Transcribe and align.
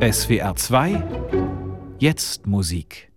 SWR 0.00 0.54
2 0.54 1.02
Jetzt 1.98 2.46
Musik 2.46 3.07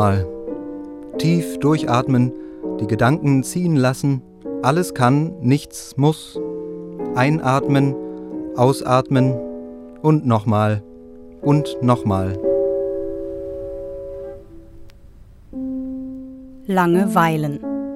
nochmal. 0.00 0.26
Tief 1.18 1.58
durchatmen, 1.58 2.32
die 2.80 2.86
Gedanken 2.86 3.42
ziehen 3.42 3.76
lassen. 3.76 4.22
Alles 4.62 4.94
kann, 4.94 5.34
nichts 5.40 5.96
muss. 5.96 6.40
Einatmen, 7.14 7.94
ausatmen 8.56 9.34
und 10.02 10.26
nochmal 10.26 10.82
und 11.42 11.76
nochmal. 11.82 12.38
Lange 16.66 17.14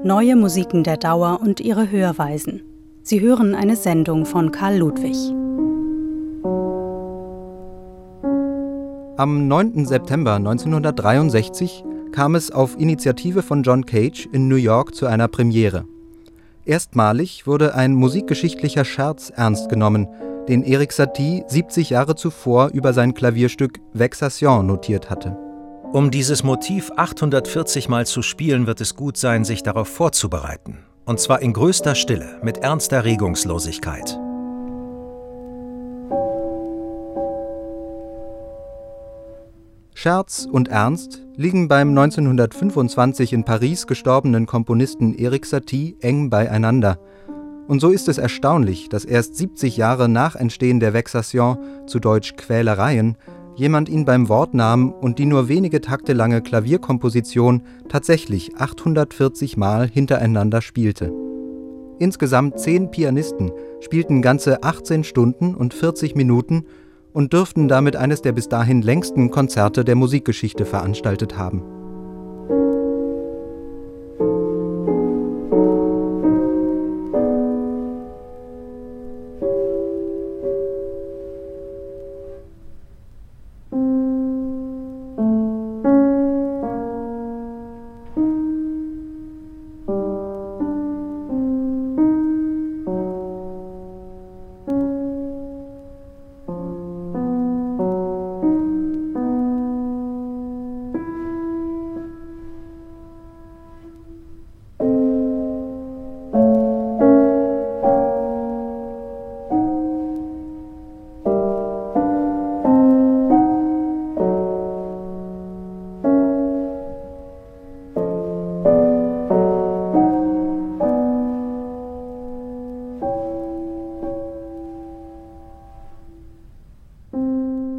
Neue 0.02 0.36
Musiken 0.36 0.84
der 0.84 0.98
Dauer 0.98 1.38
und 1.40 1.60
ihre 1.60 1.90
Hörweisen. 1.90 2.62
Sie 3.02 3.20
hören 3.22 3.54
eine 3.54 3.76
Sendung 3.76 4.26
von 4.26 4.52
Karl 4.52 4.76
Ludwig. 4.76 5.16
Am 9.16 9.48
9. 9.48 9.86
September 9.86 10.34
1963 10.34 11.84
kam 12.14 12.36
es 12.36 12.52
auf 12.52 12.78
Initiative 12.78 13.42
von 13.42 13.64
John 13.64 13.84
Cage 13.84 14.28
in 14.30 14.46
New 14.46 14.54
York 14.54 14.94
zu 14.94 15.06
einer 15.06 15.26
Premiere. 15.26 15.84
Erstmalig 16.64 17.44
wurde 17.44 17.74
ein 17.74 17.92
musikgeschichtlicher 17.92 18.84
Scherz 18.84 19.32
ernst 19.34 19.68
genommen, 19.68 20.06
den 20.48 20.62
Eric 20.62 20.92
Satie 20.92 21.42
70 21.48 21.90
Jahre 21.90 22.14
zuvor 22.14 22.68
über 22.68 22.92
sein 22.92 23.14
Klavierstück 23.14 23.80
Vexation 23.94 24.64
notiert 24.64 25.10
hatte. 25.10 25.36
Um 25.92 26.12
dieses 26.12 26.44
Motiv 26.44 26.92
840 26.94 27.88
Mal 27.88 28.06
zu 28.06 28.22
spielen, 28.22 28.68
wird 28.68 28.80
es 28.80 28.94
gut 28.94 29.16
sein, 29.16 29.44
sich 29.44 29.64
darauf 29.64 29.88
vorzubereiten. 29.88 30.78
Und 31.06 31.18
zwar 31.18 31.42
in 31.42 31.52
größter 31.52 31.96
Stille, 31.96 32.38
mit 32.44 32.58
ernster 32.58 33.04
Regungslosigkeit. 33.04 34.20
Scherz 39.96 40.46
und 40.50 40.68
Ernst 40.68 41.22
liegen 41.36 41.68
beim 41.68 41.90
1925 41.90 43.32
in 43.32 43.44
Paris 43.44 43.86
gestorbenen 43.86 44.44
Komponisten 44.44 45.14
Erik 45.14 45.46
Satie 45.46 45.96
eng 46.00 46.30
beieinander. 46.30 46.98
Und 47.68 47.80
so 47.80 47.90
ist 47.90 48.08
es 48.08 48.18
erstaunlich, 48.18 48.88
dass 48.88 49.04
erst 49.04 49.36
70 49.36 49.76
Jahre 49.76 50.08
nach 50.08 50.34
Entstehen 50.34 50.80
der 50.80 50.92
Vexation, 50.92 51.58
zu 51.86 52.00
Deutsch 52.00 52.34
Quälereien, 52.36 53.16
jemand 53.54 53.88
ihn 53.88 54.04
beim 54.04 54.28
Wort 54.28 54.52
nahm 54.52 54.92
und 54.92 55.20
die 55.20 55.26
nur 55.26 55.48
wenige 55.48 55.80
Takte 55.80 56.12
lange 56.12 56.42
Klavierkomposition 56.42 57.62
tatsächlich 57.88 58.56
840 58.56 59.56
Mal 59.56 59.88
hintereinander 59.88 60.60
spielte. 60.60 61.12
Insgesamt 62.00 62.58
zehn 62.58 62.90
Pianisten 62.90 63.52
spielten 63.80 64.20
ganze 64.22 64.64
18 64.64 65.04
Stunden 65.04 65.54
und 65.54 65.72
40 65.72 66.16
Minuten 66.16 66.64
und 67.14 67.32
dürften 67.32 67.68
damit 67.68 67.96
eines 67.96 68.20
der 68.20 68.32
bis 68.32 68.50
dahin 68.50 68.82
längsten 68.82 69.30
Konzerte 69.30 69.84
der 69.84 69.94
Musikgeschichte 69.94 70.66
veranstaltet 70.66 71.38
haben 71.38 71.73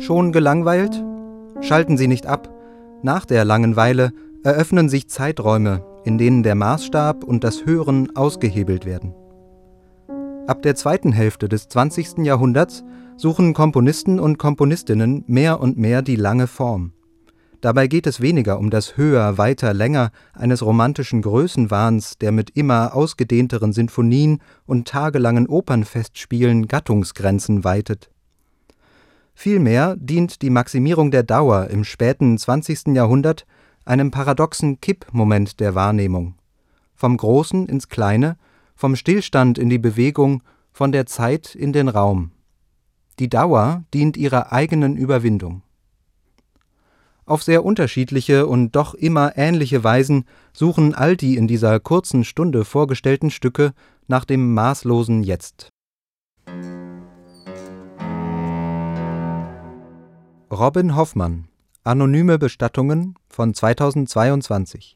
Schon 0.05 0.31
gelangweilt? 0.31 1.03
Schalten 1.61 1.97
Sie 1.97 2.07
nicht 2.07 2.27
ab. 2.27 2.53
Nach 3.01 3.25
der 3.25 3.43
Langenweile 3.43 4.11
eröffnen 4.43 4.87
sich 4.87 5.09
Zeiträume, 5.09 5.83
in 6.03 6.19
denen 6.19 6.43
der 6.43 6.53
Maßstab 6.53 7.23
und 7.23 7.43
das 7.43 7.65
Hören 7.65 8.15
ausgehebelt 8.15 8.85
werden. 8.85 9.15
Ab 10.45 10.61
der 10.61 10.75
zweiten 10.75 11.11
Hälfte 11.11 11.49
des 11.49 11.69
20. 11.69 12.19
Jahrhunderts 12.19 12.83
suchen 13.17 13.55
Komponisten 13.55 14.19
und 14.19 14.37
Komponistinnen 14.37 15.23
mehr 15.25 15.59
und 15.59 15.79
mehr 15.79 16.03
die 16.03 16.17
lange 16.17 16.45
Form. 16.45 16.93
Dabei 17.61 17.87
geht 17.87 18.05
es 18.05 18.21
weniger 18.21 18.59
um 18.59 18.69
das 18.69 18.97
Höher, 18.97 19.39
Weiter, 19.39 19.73
Länger 19.73 20.11
eines 20.33 20.63
romantischen 20.63 21.23
Größenwahns, 21.23 22.19
der 22.19 22.31
mit 22.31 22.51
immer 22.51 22.93
ausgedehnteren 22.93 23.73
Sinfonien 23.73 24.37
und 24.67 24.87
tagelangen 24.87 25.47
Opernfestspielen 25.47 26.67
Gattungsgrenzen 26.67 27.63
weitet. 27.63 28.11
Vielmehr 29.35 29.95
dient 29.97 30.41
die 30.41 30.49
Maximierung 30.49 31.11
der 31.11 31.23
Dauer 31.23 31.67
im 31.67 31.83
späten 31.83 32.37
20. 32.37 32.95
Jahrhundert 32.95 33.45
einem 33.83 34.09
paradoxen 34.09 34.79
Kippmoment 34.81 35.59
der 35.59 35.75
Wahrnehmung. 35.75 36.35
Vom 36.95 37.17
Großen 37.17 37.67
ins 37.67 37.89
Kleine, 37.89 38.37
vom 38.75 38.95
Stillstand 38.95 39.57
in 39.57 39.69
die 39.69 39.77
Bewegung, 39.77 40.41
von 40.71 40.91
der 40.91 41.05
Zeit 41.05 41.53
in 41.53 41.73
den 41.73 41.89
Raum. 41.89 42.31
Die 43.19 43.29
Dauer 43.29 43.83
dient 43.93 44.17
ihrer 44.17 44.51
eigenen 44.51 44.97
Überwindung. 44.97 45.61
Auf 47.25 47.43
sehr 47.43 47.65
unterschiedliche 47.65 48.47
und 48.47 48.75
doch 48.75 48.93
immer 48.93 49.37
ähnliche 49.37 49.83
Weisen 49.83 50.25
suchen 50.53 50.93
all 50.95 51.17
die 51.17 51.37
in 51.37 51.47
dieser 51.47 51.79
kurzen 51.79 52.23
Stunde 52.23 52.65
vorgestellten 52.65 53.31
Stücke 53.31 53.73
nach 54.07 54.25
dem 54.25 54.53
maßlosen 54.53 55.23
Jetzt. 55.23 55.69
Robin 60.57 60.95
Hoffmann. 60.95 61.49
Anonyme 61.83 62.39
Bestattungen 62.39 63.15
von 63.27 63.53
2022 63.53 64.94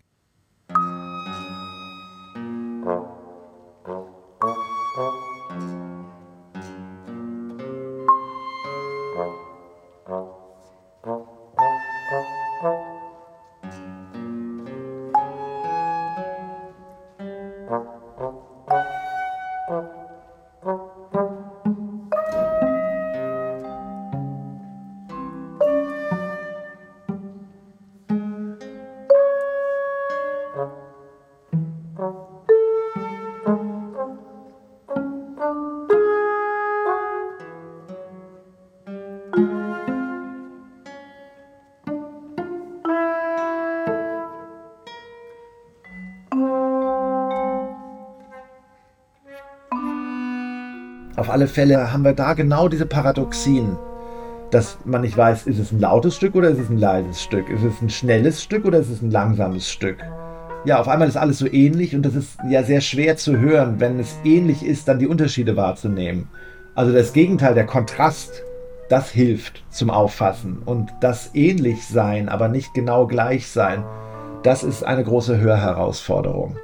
Auf 51.30 51.36
alle 51.36 51.48
Fälle 51.48 51.94
haben 51.94 52.04
wir 52.04 52.14
da 52.14 52.34
genau 52.34 52.68
diese 52.70 52.88
Paradoxien, 52.88 53.78
dass 54.50 54.80
man 54.84 55.02
nicht 55.02 55.16
weiß, 55.16 55.46
ist 55.46 55.60
es 55.60 55.72
ein 55.72 55.80
lautes 55.80 56.16
Stück 56.16 56.34
oder 56.34 56.50
ist 56.50 56.58
es 56.58 56.72
ein 56.72 56.80
leises 56.80 57.22
Stück? 57.22 57.52
Ist 57.52 57.62
es 57.64 57.84
ein 57.84 57.92
schnelles 57.92 58.42
Stück 58.42 58.66
oder 58.66 58.80
ist 58.80 58.90
es 58.90 59.04
ein 59.04 59.12
langsames 59.12 59.70
Stück? 59.70 59.98
Ja, 60.66 60.80
auf 60.80 60.88
einmal 60.88 61.08
ist 61.08 61.18
alles 61.18 61.38
so 61.38 61.46
ähnlich 61.46 61.96
und 61.96 62.04
das 62.04 62.16
ist 62.16 62.40
ja 62.50 62.64
sehr 62.64 62.82
schwer 62.82 63.16
zu 63.16 63.38
hören, 63.38 63.80
wenn 63.80 64.00
es 64.00 64.18
ähnlich 64.24 64.66
ist, 64.66 64.88
dann 64.88 64.98
die 64.98 65.06
Unterschiede 65.06 65.56
wahrzunehmen. 65.56 66.30
Also 66.74 66.94
das 66.94 67.14
Gegenteil, 67.14 67.54
der 67.54 67.68
Kontrast, 67.68 68.42
das 68.90 69.12
hilft 69.12 69.64
zum 69.70 69.92
Auffassen. 69.92 70.64
Und 70.66 70.90
das 71.00 71.30
ähnlich 71.36 71.86
sein, 71.86 72.28
aber 72.28 72.48
nicht 72.48 72.74
genau 72.74 73.06
gleich 73.06 73.50
sein, 73.50 73.84
das 74.42 74.64
ist 74.64 74.84
eine 74.84 75.04
große 75.04 75.38
Hörherausforderung. 75.38 76.58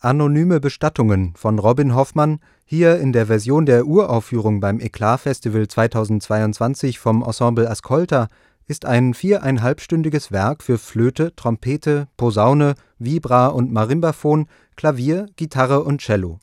Anonyme 0.00 0.60
Bestattungen 0.60 1.34
von 1.34 1.58
Robin 1.58 1.92
Hoffmann, 1.92 2.38
hier 2.64 3.00
in 3.00 3.12
der 3.12 3.26
Version 3.26 3.66
der 3.66 3.84
Uraufführung 3.84 4.60
beim 4.60 4.78
Eklat 4.78 5.22
Festival 5.22 5.66
2022 5.66 7.00
vom 7.00 7.24
Ensemble 7.24 7.68
Ascolta, 7.68 8.28
ist 8.68 8.84
ein 8.84 9.12
viereinhalbstündiges 9.12 10.30
Werk 10.30 10.62
für 10.62 10.78
Flöte, 10.78 11.34
Trompete, 11.34 12.06
Posaune, 12.16 12.74
Vibra 13.00 13.48
und 13.48 13.72
Marimbaphon, 13.72 14.46
Klavier, 14.76 15.26
Gitarre 15.34 15.82
und 15.82 16.00
Cello. 16.00 16.38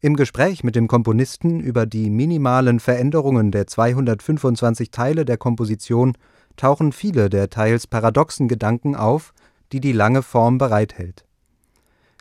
Im 0.00 0.16
Gespräch 0.16 0.64
mit 0.64 0.74
dem 0.74 0.88
Komponisten 0.88 1.60
über 1.60 1.84
die 1.84 2.08
minimalen 2.08 2.80
Veränderungen 2.80 3.50
der 3.50 3.66
225 3.66 4.90
Teile 4.90 5.26
der 5.26 5.36
Komposition 5.36 6.14
tauchen 6.56 6.92
viele 6.92 7.28
der 7.28 7.50
teils 7.50 7.86
paradoxen 7.86 8.48
Gedanken 8.48 8.96
auf, 8.96 9.34
die 9.72 9.80
die 9.80 9.92
lange 9.92 10.22
Form 10.22 10.56
bereithält 10.56 11.27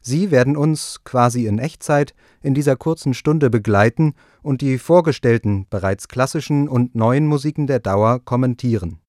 Sie 0.08 0.32
werden 0.32 0.56
uns 0.56 1.02
quasi 1.04 1.48
in 1.48 1.60
Echtzeit 1.60 2.16
in 2.42 2.54
dieser 2.54 2.78
kurzen 2.78 3.14
Stunde 3.14 3.50
begleiten 3.50 4.14
und 4.42 4.62
die 4.62 4.78
vorgestellten, 4.78 5.68
bereits 5.70 6.08
klassischen 6.08 6.70
und 6.70 6.96
neuen 6.96 7.28
Musiken 7.28 7.68
der 7.68 7.82
Dauer 7.82 8.22
kommentieren 8.24 9.02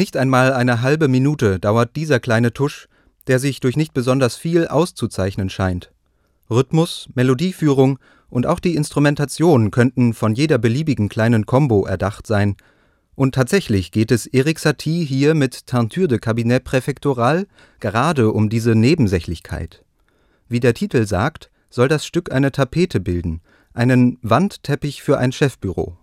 Nicht 0.00 0.16
einmal 0.16 0.54
eine 0.54 0.80
halbe 0.80 1.08
Minute 1.08 1.58
dauert 1.58 1.94
dieser 1.94 2.20
kleine 2.20 2.54
Tusch, 2.54 2.88
der 3.26 3.38
sich 3.38 3.60
durch 3.60 3.76
nicht 3.76 3.92
besonders 3.92 4.34
viel 4.34 4.66
auszuzeichnen 4.66 5.50
scheint. 5.50 5.92
Rhythmus, 6.48 7.10
Melodieführung 7.12 7.98
und 8.30 8.46
auch 8.46 8.60
die 8.60 8.76
Instrumentation 8.76 9.70
könnten 9.70 10.14
von 10.14 10.34
jeder 10.34 10.56
beliebigen 10.56 11.10
kleinen 11.10 11.44
Combo 11.44 11.84
erdacht 11.84 12.26
sein. 12.26 12.56
Und 13.14 13.34
tatsächlich 13.34 13.92
geht 13.92 14.10
es 14.10 14.24
Erik 14.24 14.58
Satie 14.58 15.04
hier 15.04 15.34
mit 15.34 15.66
Teinture 15.66 16.08
de 16.08 16.18
Cabinet 16.18 16.64
Präfektoral 16.64 17.46
gerade 17.78 18.32
um 18.32 18.48
diese 18.48 18.74
Nebensächlichkeit. 18.74 19.84
Wie 20.48 20.60
der 20.60 20.72
Titel 20.72 21.06
sagt, 21.06 21.50
soll 21.68 21.88
das 21.88 22.06
Stück 22.06 22.32
eine 22.32 22.52
Tapete 22.52 23.00
bilden, 23.00 23.42
einen 23.74 24.16
Wandteppich 24.22 25.02
für 25.02 25.18
ein 25.18 25.32
Chefbüro. 25.32 25.99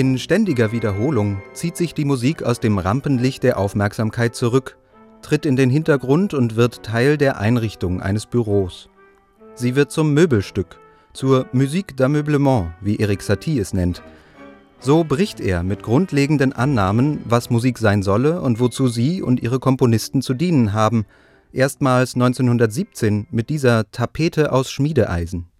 In 0.00 0.16
ständiger 0.16 0.72
Wiederholung 0.72 1.42
zieht 1.52 1.76
sich 1.76 1.92
die 1.92 2.06
Musik 2.06 2.42
aus 2.42 2.58
dem 2.58 2.78
Rampenlicht 2.78 3.42
der 3.42 3.58
Aufmerksamkeit 3.58 4.34
zurück, 4.34 4.78
tritt 5.20 5.44
in 5.44 5.56
den 5.56 5.68
Hintergrund 5.68 6.32
und 6.32 6.56
wird 6.56 6.82
Teil 6.82 7.18
der 7.18 7.38
Einrichtung 7.38 8.00
eines 8.00 8.24
Büros. 8.24 8.88
Sie 9.54 9.76
wird 9.76 9.92
zum 9.92 10.14
Möbelstück, 10.14 10.80
zur 11.12 11.48
Musique 11.52 11.96
d'ameublement, 11.98 12.68
wie 12.80 12.98
Eric 12.98 13.20
Satie 13.20 13.58
es 13.58 13.74
nennt. 13.74 14.02
So 14.78 15.04
bricht 15.04 15.38
er 15.38 15.62
mit 15.62 15.82
grundlegenden 15.82 16.54
Annahmen, 16.54 17.20
was 17.26 17.50
Musik 17.50 17.76
sein 17.76 18.02
solle 18.02 18.40
und 18.40 18.58
wozu 18.58 18.88
sie 18.88 19.20
und 19.20 19.42
ihre 19.42 19.58
Komponisten 19.58 20.22
zu 20.22 20.32
dienen 20.32 20.72
haben, 20.72 21.04
erstmals 21.52 22.14
1917 22.14 23.26
mit 23.30 23.50
dieser 23.50 23.90
Tapete 23.90 24.50
aus 24.50 24.70
Schmiedeeisen. 24.70 25.50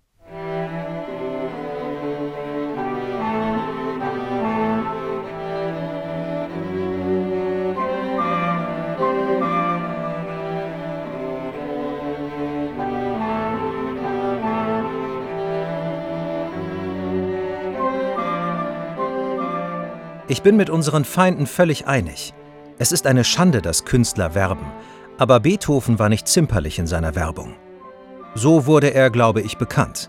Ich 20.30 20.42
bin 20.42 20.56
mit 20.56 20.70
unseren 20.70 21.04
Feinden 21.04 21.44
völlig 21.44 21.88
einig. 21.88 22.34
Es 22.78 22.92
ist 22.92 23.08
eine 23.08 23.24
Schande, 23.24 23.60
dass 23.60 23.84
Künstler 23.84 24.36
werben, 24.36 24.64
aber 25.18 25.40
Beethoven 25.40 25.98
war 25.98 26.08
nicht 26.08 26.28
zimperlich 26.28 26.78
in 26.78 26.86
seiner 26.86 27.16
Werbung. 27.16 27.56
So 28.36 28.64
wurde 28.64 28.94
er, 28.94 29.10
glaube 29.10 29.40
ich, 29.40 29.58
bekannt. 29.58 30.08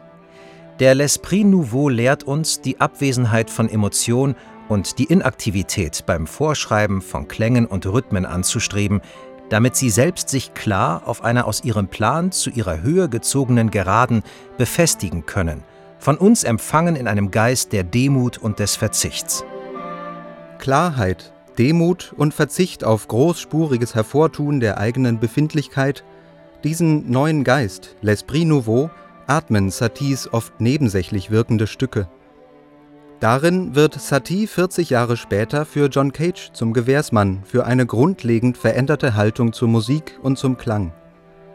Der 0.80 0.96
L'Esprit 0.96 1.44
Nouveau 1.44 1.90
lehrt 1.90 2.24
uns, 2.24 2.62
die 2.62 2.80
Abwesenheit 2.80 3.50
von 3.50 3.68
Emotion 3.68 4.36
und 4.70 5.00
die 5.00 5.06
Inaktivität 5.06 6.04
beim 6.06 6.28
Vorschreiben 6.28 7.02
von 7.02 7.28
Klängen 7.28 7.66
und 7.66 7.88
Rhythmen 7.88 8.28
anzustreben, 8.28 9.02
damit 9.50 9.76
sie 9.76 9.90
selbst 9.90 10.30
sich 10.30 10.54
klar 10.54 11.02
auf 11.08 11.24
einer 11.24 11.48
aus 11.48 11.64
ihrem 11.64 11.88
Plan 11.88 12.32
zu 12.32 12.52
ihrer 12.52 12.84
Höhe 12.84 13.10
gezogenen 13.10 13.72
Geraden 13.72 14.22
befestigen 14.60 15.26
können, 15.26 15.64
von 15.98 16.16
uns 16.16 16.44
empfangen 16.44 16.96
in 16.96 17.08
einem 17.08 17.32
Geist 17.32 17.74
der 17.74 17.84
Demut 17.84 18.38
und 18.38 18.60
des 18.60 18.76
Verzichts. 18.76 19.44
Klarheit, 20.62 21.34
Demut 21.58 22.14
und 22.16 22.36
Verzicht 22.36 22.84
auf 22.84 23.08
großspuriges 23.08 23.96
Hervortun 23.96 24.60
der 24.60 24.78
eigenen 24.78 25.20
Befindlichkeit, 25.20 26.04
diesen 26.64 27.10
neuen 27.10 27.44
Geist, 27.44 27.96
l'Esprit 28.04 28.46
Nouveau, 28.46 28.92
atmen 29.26 29.72
Saties 29.72 30.32
oft 30.32 30.62
nebensächlich 30.62 31.32
wirkende 31.32 31.66
Stücke. 31.66 32.08
Darin 33.20 33.74
wird 33.74 34.00
Satie 34.00 34.46
40 34.46 34.92
Jahre 34.92 35.18
später 35.18 35.66
für 35.66 35.88
John 35.88 36.14
Cage 36.14 36.52
zum 36.54 36.74
Gewährsmann 36.74 37.42
für 37.44 37.66
eine 37.66 37.88
grundlegend 37.88 38.56
veränderte 38.56 39.16
Haltung 39.16 39.54
zur 39.54 39.68
Musik 39.68 40.20
und 40.22 40.38
zum 40.38 40.58
Klang. 40.58 40.94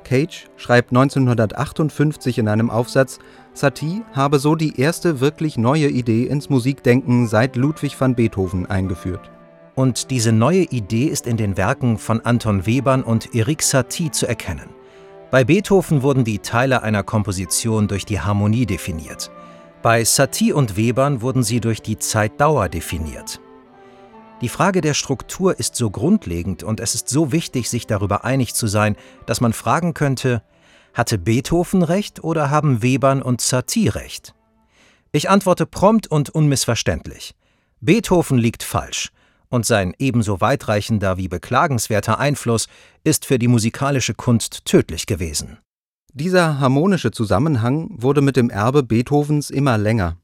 Cage 0.06 0.46
schreibt 0.56 0.90
1958 0.90 2.38
in 2.38 2.46
einem 2.46 2.70
Aufsatz, 2.70 3.18
Satie 3.54 4.02
habe 4.12 4.38
so 4.38 4.54
die 4.54 4.80
erste 4.80 5.20
wirklich 5.20 5.58
neue 5.58 5.88
Idee 5.88 6.26
ins 6.26 6.48
Musikdenken 6.48 7.26
seit 7.26 7.56
Ludwig 7.56 8.00
van 8.00 8.14
Beethoven 8.14 8.66
eingeführt. 8.66 9.32
Und 9.74 10.10
diese 10.10 10.30
neue 10.30 10.62
Idee 10.62 11.06
ist 11.06 11.26
in 11.26 11.36
den 11.36 11.56
Werken 11.56 11.98
von 11.98 12.20
Anton 12.20 12.66
Webern 12.66 13.02
und 13.02 13.34
Erik 13.34 13.62
Satie 13.62 14.12
zu 14.12 14.26
erkennen. 14.28 14.70
Bei 15.32 15.42
Beethoven 15.42 16.02
wurden 16.02 16.22
die 16.22 16.38
Teile 16.38 16.84
einer 16.84 17.02
Komposition 17.02 17.88
durch 17.88 18.06
die 18.06 18.20
Harmonie 18.20 18.64
definiert. 18.64 19.32
Bei 19.82 20.04
Satie 20.04 20.52
und 20.52 20.76
Webern 20.76 21.20
wurden 21.20 21.42
sie 21.42 21.60
durch 21.60 21.82
die 21.82 21.98
Zeitdauer 21.98 22.68
definiert. 22.68 23.40
Die 24.42 24.50
Frage 24.50 24.82
der 24.82 24.92
Struktur 24.92 25.58
ist 25.58 25.76
so 25.76 25.90
grundlegend 25.90 26.62
und 26.62 26.80
es 26.80 26.94
ist 26.94 27.08
so 27.08 27.32
wichtig, 27.32 27.70
sich 27.70 27.86
darüber 27.86 28.24
einig 28.24 28.54
zu 28.54 28.66
sein, 28.66 28.96
dass 29.24 29.40
man 29.40 29.54
fragen 29.54 29.94
könnte, 29.94 30.42
hatte 30.92 31.16
Beethoven 31.16 31.82
recht 31.82 32.22
oder 32.22 32.50
haben 32.50 32.82
Webern 32.82 33.22
und 33.22 33.40
Satie 33.40 33.88
recht? 33.88 34.34
Ich 35.12 35.30
antworte 35.30 35.64
prompt 35.64 36.06
und 36.06 36.28
unmissverständlich. 36.28 37.34
Beethoven 37.80 38.36
liegt 38.36 38.62
falsch, 38.62 39.10
und 39.48 39.64
sein 39.64 39.94
ebenso 39.98 40.42
weitreichender 40.42 41.16
wie 41.16 41.28
beklagenswerter 41.28 42.18
Einfluss 42.18 42.68
ist 43.04 43.24
für 43.24 43.38
die 43.38 43.48
musikalische 43.48 44.14
Kunst 44.14 44.66
tödlich 44.66 45.06
gewesen. 45.06 45.58
Dieser 46.12 46.60
harmonische 46.60 47.10
Zusammenhang 47.10 47.88
wurde 47.90 48.20
mit 48.20 48.36
dem 48.36 48.50
Erbe 48.50 48.82
Beethovens 48.82 49.48
immer 49.48 49.78
länger. 49.78 50.16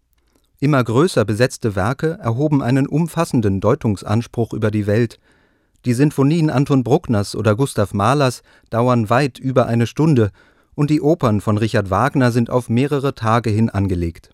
Immer 0.62 0.84
größer 0.84 1.24
besetzte 1.24 1.74
Werke 1.74 2.20
erhoben 2.22 2.62
einen 2.62 2.86
umfassenden 2.86 3.60
Deutungsanspruch 3.60 4.52
über 4.52 4.70
die 4.70 4.86
Welt. 4.86 5.18
Die 5.84 5.92
Sinfonien 5.92 6.50
Anton 6.50 6.84
Bruckners 6.84 7.34
oder 7.34 7.56
Gustav 7.56 7.92
Mahlers 7.94 8.42
dauern 8.70 9.10
weit 9.10 9.40
über 9.40 9.66
eine 9.66 9.88
Stunde 9.88 10.30
und 10.76 10.88
die 10.90 11.00
Opern 11.00 11.40
von 11.40 11.58
Richard 11.58 11.90
Wagner 11.90 12.30
sind 12.30 12.48
auf 12.48 12.68
mehrere 12.68 13.16
Tage 13.16 13.50
hin 13.50 13.70
angelegt. 13.70 14.30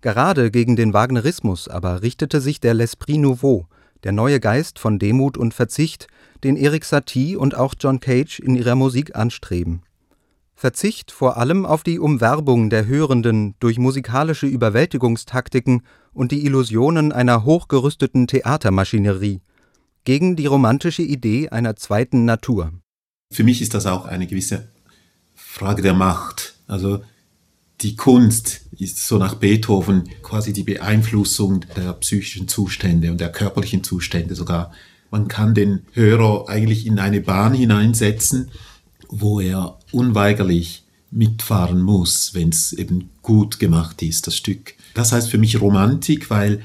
Gerade 0.00 0.52
gegen 0.52 0.76
den 0.76 0.92
Wagnerismus 0.92 1.66
aber 1.66 2.02
richtete 2.02 2.40
sich 2.40 2.60
der 2.60 2.76
L'Esprit 2.76 3.18
Nouveau, 3.18 3.66
der 4.04 4.12
neue 4.12 4.38
Geist 4.38 4.78
von 4.78 5.00
Demut 5.00 5.36
und 5.36 5.54
Verzicht, 5.54 6.06
den 6.44 6.56
Erik 6.56 6.84
Satie 6.84 7.34
und 7.34 7.56
auch 7.56 7.74
John 7.76 7.98
Cage 7.98 8.38
in 8.38 8.54
ihrer 8.54 8.76
Musik 8.76 9.16
anstreben. 9.16 9.82
Verzicht 10.58 11.12
vor 11.12 11.36
allem 11.36 11.66
auf 11.66 11.82
die 11.82 11.98
Umwerbung 11.98 12.70
der 12.70 12.86
Hörenden 12.86 13.54
durch 13.60 13.78
musikalische 13.78 14.46
Überwältigungstaktiken 14.46 15.82
und 16.14 16.32
die 16.32 16.46
Illusionen 16.46 17.12
einer 17.12 17.44
hochgerüsteten 17.44 18.26
Theatermaschinerie, 18.26 19.42
gegen 20.04 20.34
die 20.34 20.46
romantische 20.46 21.02
Idee 21.02 21.50
einer 21.50 21.76
zweiten 21.76 22.24
Natur. 22.24 22.72
Für 23.30 23.44
mich 23.44 23.60
ist 23.60 23.74
das 23.74 23.84
auch 23.84 24.06
eine 24.06 24.26
gewisse 24.26 24.68
Frage 25.34 25.82
der 25.82 25.92
Macht. 25.92 26.54
Also 26.66 27.02
die 27.82 27.94
Kunst 27.94 28.62
ist 28.78 29.06
so 29.06 29.18
nach 29.18 29.34
Beethoven 29.34 30.08
quasi 30.22 30.54
die 30.54 30.62
Beeinflussung 30.62 31.66
der 31.76 31.92
psychischen 31.94 32.48
Zustände 32.48 33.10
und 33.10 33.20
der 33.20 33.30
körperlichen 33.30 33.84
Zustände 33.84 34.34
sogar. 34.34 34.72
Man 35.10 35.28
kann 35.28 35.54
den 35.54 35.82
Hörer 35.92 36.48
eigentlich 36.48 36.86
in 36.86 36.98
eine 36.98 37.20
Bahn 37.20 37.52
hineinsetzen, 37.52 38.50
wo 39.08 39.40
er 39.40 39.78
unweigerlich 39.92 40.84
mitfahren 41.10 41.82
muss, 41.82 42.34
wenn 42.34 42.50
es 42.50 42.72
eben 42.72 43.10
gut 43.22 43.58
gemacht 43.58 44.02
ist, 44.02 44.26
das 44.26 44.36
Stück. 44.36 44.74
Das 44.94 45.12
heißt 45.12 45.30
für 45.30 45.38
mich 45.38 45.60
Romantik, 45.60 46.30
weil 46.30 46.62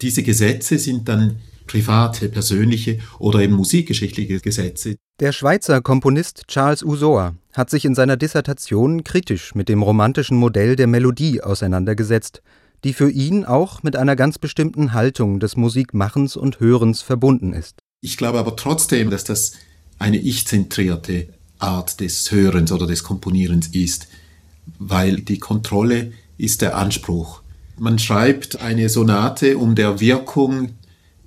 diese 0.00 0.22
Gesetze 0.22 0.78
sind 0.78 1.08
dann 1.08 1.36
private, 1.66 2.28
persönliche 2.28 2.98
oder 3.18 3.40
eben 3.40 3.54
musikgeschichtliche 3.54 4.40
Gesetze. 4.40 4.96
Der 5.20 5.32
Schweizer 5.32 5.80
Komponist 5.80 6.44
Charles 6.48 6.82
Usoa 6.82 7.34
hat 7.52 7.70
sich 7.70 7.84
in 7.84 7.94
seiner 7.94 8.16
Dissertation 8.16 9.04
kritisch 9.04 9.54
mit 9.54 9.68
dem 9.68 9.82
romantischen 9.82 10.36
Modell 10.36 10.76
der 10.76 10.88
Melodie 10.88 11.40
auseinandergesetzt, 11.40 12.42
die 12.82 12.92
für 12.92 13.10
ihn 13.10 13.44
auch 13.44 13.82
mit 13.82 13.96
einer 13.96 14.16
ganz 14.16 14.38
bestimmten 14.38 14.92
Haltung 14.92 15.40
des 15.40 15.56
Musikmachens 15.56 16.36
und 16.36 16.60
Hörens 16.60 17.00
verbunden 17.00 17.52
ist. 17.52 17.78
Ich 18.00 18.16
glaube 18.16 18.38
aber 18.38 18.56
trotzdem, 18.56 19.10
dass 19.10 19.24
das 19.24 19.52
eine 19.98 20.18
ich-zentrierte 20.18 21.28
Art 21.64 22.00
des 22.00 22.30
Hörens 22.30 22.72
oder 22.72 22.86
des 22.86 23.02
Komponierens 23.02 23.68
ist, 23.68 24.08
weil 24.78 25.20
die 25.20 25.38
Kontrolle 25.38 26.12
ist 26.38 26.62
der 26.62 26.76
Anspruch. 26.76 27.42
Man 27.78 27.98
schreibt 27.98 28.60
eine 28.60 28.88
Sonate 28.88 29.58
um 29.58 29.74
der 29.74 30.00
Wirkung 30.00 30.70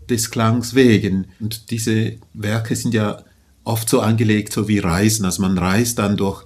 des 0.10 0.32
Klangs 0.32 0.76
wegen. 0.76 1.28
Und 1.40 1.72
diese 1.72 2.14
Werke 2.34 2.76
sind 2.76 2.94
ja 2.94 3.24
oft 3.64 3.90
so 3.90 4.00
angelegt, 4.00 4.54
so 4.54 4.68
wie 4.68 4.80
Reisen. 4.80 5.26
Also 5.26 5.42
man 5.42 5.58
reist 5.58 6.00
dann 6.00 6.16
durch, 6.16 6.46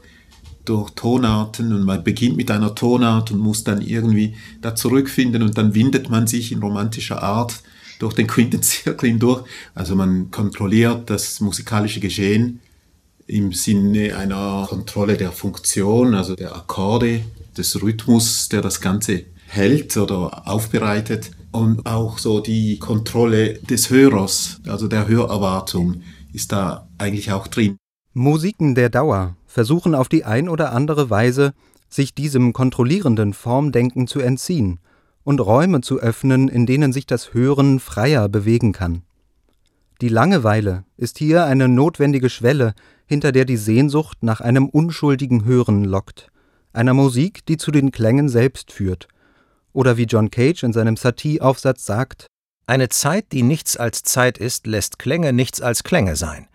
durch 0.66 0.90
Tonarten 0.92 1.74
und 1.74 1.84
man 1.84 2.04
beginnt 2.04 2.38
mit 2.38 2.50
einer 2.50 2.74
Tonart 2.74 3.32
und 3.32 3.40
muss 3.40 3.64
dann 3.64 3.82
irgendwie 3.82 4.36
da 4.62 4.76
zurückfinden 4.76 5.44
und 5.44 5.58
dann 5.58 5.76
windet 5.76 6.10
man 6.10 6.26
sich 6.26 6.52
in 6.52 6.60
romantischer 6.60 7.22
Art 7.22 7.62
durch 8.00 8.16
den 8.16 8.26
Quintenzirkel 8.26 9.10
hindurch. 9.10 9.44
Also 9.76 9.96
man 9.96 10.32
kontrolliert 10.32 11.10
das 11.12 11.40
musikalische 11.40 12.00
Geschehen 12.00 12.60
im 13.28 13.54
Sinne 13.54 14.16
einer 14.18 14.66
Kontrolle 14.70 15.18
der 15.18 15.32
Funktion, 15.32 16.16
also 16.16 16.36
der 16.36 16.56
Akkorde, 16.56 17.22
des 17.58 17.82
Rhythmus, 17.82 18.50
der 18.50 18.62
das 18.62 18.82
Ganze 18.82 19.26
hält 19.48 19.98
oder 19.98 20.48
aufbereitet 20.48 21.32
und 21.52 21.86
auch 21.86 22.18
so 22.18 22.40
die 22.40 22.80
Kontrolle 22.80 23.56
des 23.56 23.90
Hörers, 23.90 24.62
also 24.68 24.88
der 24.88 25.08
Hörerwartung 25.08 26.02
ist 26.34 26.52
da 26.52 26.88
eigentlich 26.98 27.32
auch 27.32 27.48
drin. 27.48 27.78
Musiken 28.14 28.76
der 28.76 28.90
Dauer 28.90 29.36
versuchen 29.48 29.96
auf 29.96 30.08
die 30.08 30.24
ein 30.24 30.48
oder 30.48 30.72
andere 30.72 31.10
Weise, 31.10 31.54
sich 31.90 32.16
diesem 32.16 32.54
kontrollierenden 32.54 33.34
Formdenken 33.34 34.08
zu 34.08 34.20
entziehen 34.20 34.80
und 35.24 35.42
Räume 35.42 35.82
zu 35.82 36.00
öffnen, 36.00 36.48
in 36.48 36.66
denen 36.66 36.94
sich 36.94 37.06
das 37.06 37.34
Hören 37.34 37.80
freier 37.80 38.30
bewegen 38.30 38.72
kann. 38.72 39.04
Die 40.00 40.10
Langeweile 40.10 40.86
ist 40.98 41.20
hier 41.20 41.46
eine 41.46 41.68
notwendige 41.68 42.30
Schwelle, 42.30 42.74
hinter 43.12 43.34
der 43.34 43.44
die 43.44 43.58
Sehnsucht 43.58 44.20
nach 44.22 44.40
einem 44.40 44.70
unschuldigen 44.70 45.44
Hören 45.44 45.84
lockt, 45.84 46.30
einer 46.72 46.94
Musik, 46.94 47.46
die 47.46 47.58
zu 47.58 47.70
den 47.70 47.92
Klängen 47.92 48.30
selbst 48.30 48.72
führt. 48.72 49.10
Oder 49.74 49.98
wie 49.98 50.06
John 50.06 50.32
Cage 50.32 50.64
in 50.64 50.72
seinem 50.72 50.96
Satie-Aufsatz 50.96 51.86
sagt: 51.86 52.28
Eine 52.68 52.88
Zeit, 52.88 53.34
die 53.34 53.44
nichts 53.44 53.76
als 53.76 54.04
Zeit 54.04 54.38
ist, 54.38 54.66
lässt 54.66 54.98
Klänge 54.98 55.34
nichts 55.34 55.62
als 55.62 55.84
Klänge 55.84 56.16
sein. 56.16 56.48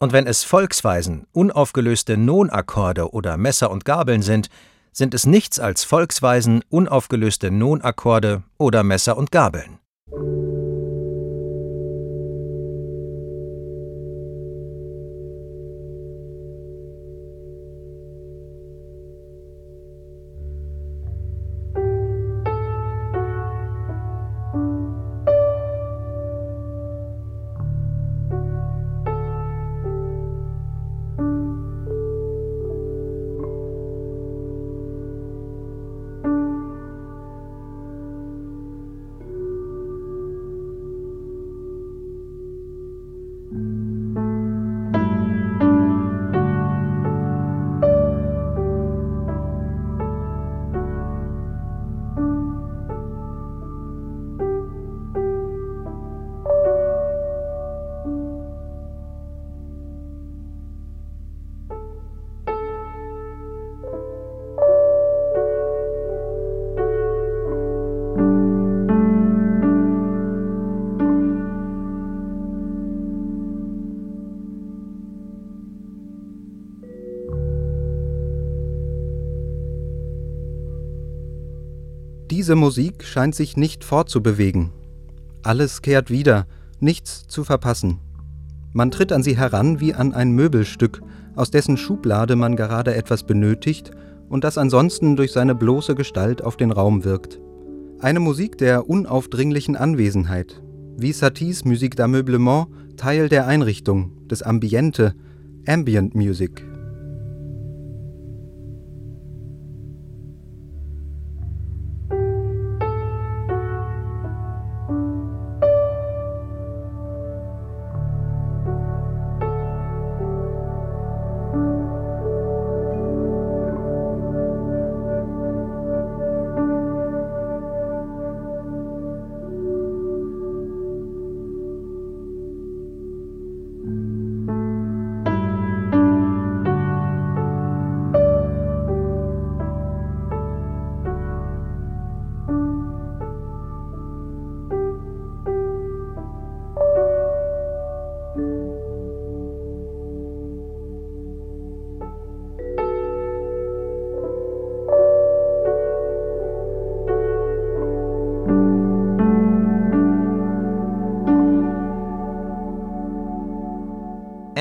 Und 0.00 0.12
wenn 0.12 0.26
es 0.26 0.42
Volksweisen, 0.42 1.28
unaufgelöste 1.30 2.16
Non-Akkorde 2.16 3.12
oder 3.12 3.36
Messer 3.36 3.70
und 3.70 3.84
Gabeln 3.84 4.22
sind, 4.22 4.48
sind 4.90 5.14
es 5.14 5.24
nichts 5.24 5.60
als 5.60 5.84
Volksweisen, 5.84 6.64
unaufgelöste 6.68 7.52
Non-Akkorde 7.52 8.42
oder 8.58 8.82
Messer 8.82 9.16
und 9.16 9.30
Gabeln. 9.30 9.78
Diese 82.42 82.56
Musik 82.56 83.04
scheint 83.04 83.36
sich 83.36 83.56
nicht 83.56 83.84
fortzubewegen. 83.84 84.72
Alles 85.44 85.80
kehrt 85.80 86.10
wieder, 86.10 86.48
nichts 86.80 87.28
zu 87.28 87.44
verpassen. 87.44 88.00
Man 88.72 88.90
tritt 88.90 89.12
an 89.12 89.22
sie 89.22 89.36
heran 89.36 89.78
wie 89.78 89.94
an 89.94 90.12
ein 90.12 90.32
Möbelstück, 90.32 91.02
aus 91.36 91.52
dessen 91.52 91.76
Schublade 91.76 92.34
man 92.34 92.56
gerade 92.56 92.96
etwas 92.96 93.22
benötigt 93.22 93.92
und 94.28 94.42
das 94.42 94.58
ansonsten 94.58 95.14
durch 95.14 95.30
seine 95.30 95.54
bloße 95.54 95.94
Gestalt 95.94 96.42
auf 96.42 96.56
den 96.56 96.72
Raum 96.72 97.04
wirkt. 97.04 97.38
Eine 98.00 98.18
Musik 98.18 98.58
der 98.58 98.88
unaufdringlichen 98.90 99.76
Anwesenheit, 99.76 100.64
wie 100.96 101.12
Saties 101.12 101.64
Musique 101.64 101.94
d'Ameublement 101.94 102.66
Teil 102.96 103.28
der 103.28 103.46
Einrichtung, 103.46 104.26
des 104.26 104.42
Ambiente, 104.42 105.14
Ambient 105.64 106.16
Music. 106.16 106.71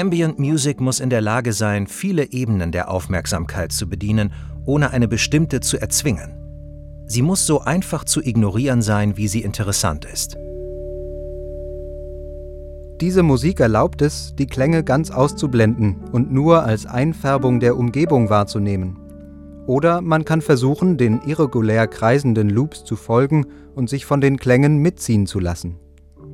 Ambient 0.02 0.40
Music 0.40 0.82
muss 0.82 1.00
in 1.00 1.12
der 1.12 1.22
Lage 1.22 1.54
sein, 1.54 1.86
viele 1.86 2.32
Ebenen 2.32 2.72
der 2.72 2.90
Aufmerksamkeit 2.90 3.72
zu 3.72 3.88
bedienen, 3.88 4.34
ohne 4.66 4.90
eine 4.90 5.08
bestimmte 5.08 5.60
zu 5.60 5.80
erzwingen. 5.80 6.34
Sie 7.06 7.22
muss 7.22 7.46
so 7.46 7.62
einfach 7.62 8.04
zu 8.04 8.20
ignorieren 8.20 8.82
sein, 8.82 9.16
wie 9.16 9.28
sie 9.28 9.44
interessant 9.44 10.06
ist. 10.06 10.38
Diese 13.00 13.22
Musik 13.22 13.60
erlaubt 13.60 14.02
es, 14.02 14.34
die 14.36 14.48
Klänge 14.48 14.84
ganz 14.84 15.12
auszublenden 15.12 15.98
und 16.12 16.32
nur 16.32 16.64
als 16.64 16.88
Einfärbung 16.88 17.60
der 17.60 17.78
Umgebung 17.78 18.32
wahrzunehmen. 18.32 18.98
Oder 19.68 20.02
man 20.02 20.26
kann 20.26 20.42
versuchen, 20.42 20.98
den 20.98 21.22
irregulär 21.28 21.86
kreisenden 21.86 22.50
Loops 22.50 22.84
zu 22.86 22.96
folgen 22.96 23.46
und 23.76 23.88
sich 23.88 24.08
von 24.08 24.20
den 24.20 24.38
Klängen 24.38 24.80
mitziehen 24.80 25.28
zu 25.28 25.40
lassen. 25.40 25.78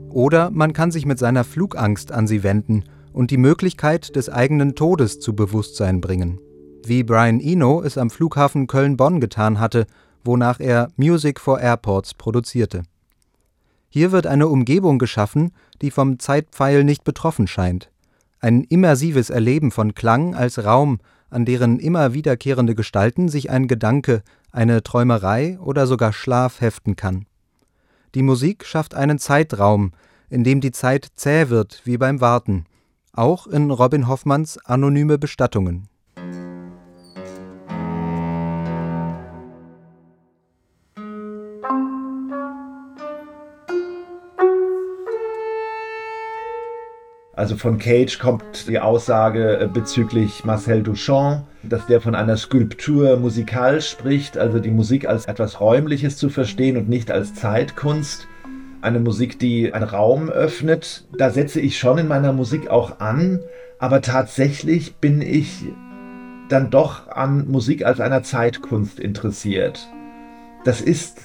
Oder 0.10 0.52
man 0.52 0.72
kann 0.72 0.90
sich 0.90 1.06
mit 1.06 1.20
seiner 1.20 1.44
Flugangst 1.44 2.14
an 2.14 2.28
sie 2.28 2.44
wenden 2.44 2.86
und 3.18 3.32
die 3.32 3.38
Möglichkeit 3.38 4.16
des 4.16 4.30
eigenen 4.30 4.76
Todes 4.76 5.20
zu 5.20 5.36
Bewusstsein 5.36 6.02
bringen, 6.02 6.40
wie 6.86 7.02
Brian 7.02 7.40
Eno 7.40 7.82
es 7.82 7.98
am 7.98 8.12
Flughafen 8.12 8.68
Köln-Bonn 8.68 9.20
getan 9.20 9.60
hatte, 9.60 9.88
wonach 10.24 10.60
er 10.60 10.90
Music 10.98 11.40
for 11.40 11.60
Airports 11.60 12.14
produzierte. 12.14 12.84
Hier 13.90 14.12
wird 14.12 14.28
eine 14.28 14.48
Umgebung 14.48 15.00
geschaffen, 15.00 15.52
die 15.82 15.90
vom 15.90 16.20
Zeitpfeil 16.20 16.84
nicht 16.84 17.04
betroffen 17.04 17.48
scheint. 17.48 17.90
Ein 18.40 18.64
immersives 18.64 19.32
Erleben 19.32 19.72
von 19.72 19.96
Klang 19.96 20.36
als 20.36 20.64
Raum, 20.64 21.00
an 21.32 21.44
deren 21.44 21.80
immer 21.80 22.14
wiederkehrende 22.14 22.76
Gestalten 22.76 23.30
sich 23.30 23.50
ein 23.50 23.68
Gedanke, 23.68 24.22
eine 24.52 24.84
Träumerei 24.84 25.58
oder 25.60 25.88
sogar 25.88 26.14
Schlaf 26.14 26.62
heften 26.62 26.96
kann. 26.96 27.26
Die 28.14 28.22
Musik 28.22 28.64
schafft 28.64 28.94
einen 28.94 29.18
Zeitraum, 29.18 29.92
in 30.30 30.44
dem 30.44 30.62
die 30.62 30.72
Zeit 30.72 31.08
zäh 31.16 31.50
wird 31.50 31.82
wie 31.84 31.98
beim 31.98 32.22
Warten, 32.22 32.66
auch 33.18 33.48
in 33.48 33.72
Robin 33.72 34.08
Hoffmanns 34.08 34.58
Anonyme 34.66 35.18
Bestattungen. 35.18 35.90
Also 47.38 47.56
von 47.56 47.78
Cage 47.78 48.18
kommt 48.18 48.68
die 48.68 48.80
Aussage 48.80 49.60
äh, 49.60 49.68
bezüglich 49.68 50.44
Marcel 50.44 50.82
Duchamp, 50.82 51.46
dass 51.62 51.86
der 51.86 52.02
von 52.02 52.16
einer 52.16 52.36
Skulptur 52.36 53.18
musikal 53.18 53.80
spricht, 53.80 54.40
also 54.40 54.58
die 54.58 54.72
Musik 54.72 55.08
als 55.08 55.26
etwas 55.26 55.60
Räumliches 55.62 56.18
zu 56.18 56.30
verstehen 56.30 56.78
und 56.78 56.90
nicht 56.90 57.12
als 57.12 57.36
Zeitkunst. 57.36 58.28
Eine 58.82 59.00
Musik, 59.00 59.40
die 59.40 59.74
einen 59.74 59.84
Raum 59.84 60.30
öffnet. 60.30 61.08
Da 61.18 61.30
setze 61.30 61.60
ich 61.60 61.78
schon 61.78 61.98
in 61.98 62.08
meiner 62.08 62.34
Musik 62.34 62.70
auch 62.70 63.00
an, 63.00 63.40
aber 63.80 64.02
tatsächlich 64.02 64.96
bin 64.98 65.22
ich 65.22 65.66
dann 66.50 66.70
doch 66.70 67.08
an 67.08 67.50
Musik 67.50 67.86
als 67.86 68.00
einer 68.00 68.24
Zeitkunst 68.24 69.00
interessiert. 69.00 69.88
Das 70.64 70.82
ist 70.82 71.20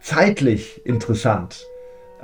zeitlich 0.00 0.84
interessant 0.84 1.64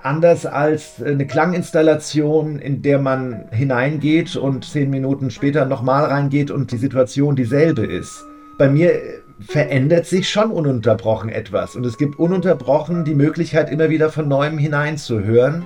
anders 0.05 0.47
als 0.47 1.03
eine 1.03 1.27
Klanginstallation, 1.27 2.59
in 2.59 2.83
der 2.83 2.99
man 2.99 3.47
hineingeht 3.51 4.37
und 4.37 4.65
zehn 4.65 4.91
Minuten 4.91 5.31
später 5.31 5.67
nochmal 5.67 6.05
reingeht 6.05 6.51
und 6.51 6.73
die 6.73 6.77
Situation 6.77 7.37
dieselbe 7.37 7.85
ist. 7.85 8.25
Bei 8.59 8.69
mir 8.69 8.93
verändert 9.41 10.07
sich 10.07 10.29
schon 10.29 10.51
ununterbrochen 10.51 11.31
etwas 11.31 11.77
und 11.77 11.87
es 11.87 11.99
gibt 11.99 12.19
ununterbrochen 12.19 13.05
die 13.05 13.15
Möglichkeit, 13.15 13.71
immer 13.71 13.91
wieder 13.91 14.11
von 14.11 14.29
neuem 14.29 14.59
hineinzuhören. 14.59 15.65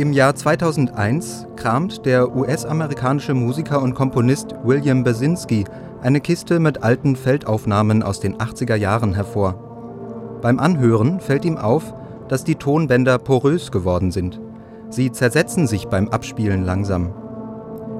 Im 0.00 0.14
Jahr 0.14 0.34
2001 0.34 1.46
kramt 1.56 2.06
der 2.06 2.34
US-amerikanische 2.34 3.34
Musiker 3.34 3.82
und 3.82 3.94
Komponist 3.94 4.54
William 4.64 5.04
Basinski 5.04 5.66
eine 6.00 6.22
Kiste 6.22 6.58
mit 6.58 6.82
alten 6.82 7.16
Feldaufnahmen 7.16 8.02
aus 8.02 8.18
den 8.18 8.38
80er 8.38 8.76
Jahren 8.76 9.12
hervor. 9.12 10.38
Beim 10.40 10.58
Anhören 10.58 11.20
fällt 11.20 11.44
ihm 11.44 11.58
auf, 11.58 11.92
dass 12.30 12.44
die 12.44 12.54
Tonbänder 12.54 13.18
porös 13.18 13.70
geworden 13.70 14.10
sind. 14.10 14.40
Sie 14.88 15.12
zersetzen 15.12 15.66
sich 15.66 15.88
beim 15.88 16.08
Abspielen 16.08 16.64
langsam. 16.64 17.12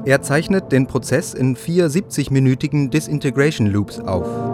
Er 0.06 0.22
zeichnet 0.22 0.72
den 0.72 0.86
Prozess 0.86 1.34
in 1.34 1.54
vier 1.54 1.90
70-minütigen 1.90 2.88
Disintegration 2.88 3.66
Loops 3.66 4.00
auf. 4.00 4.49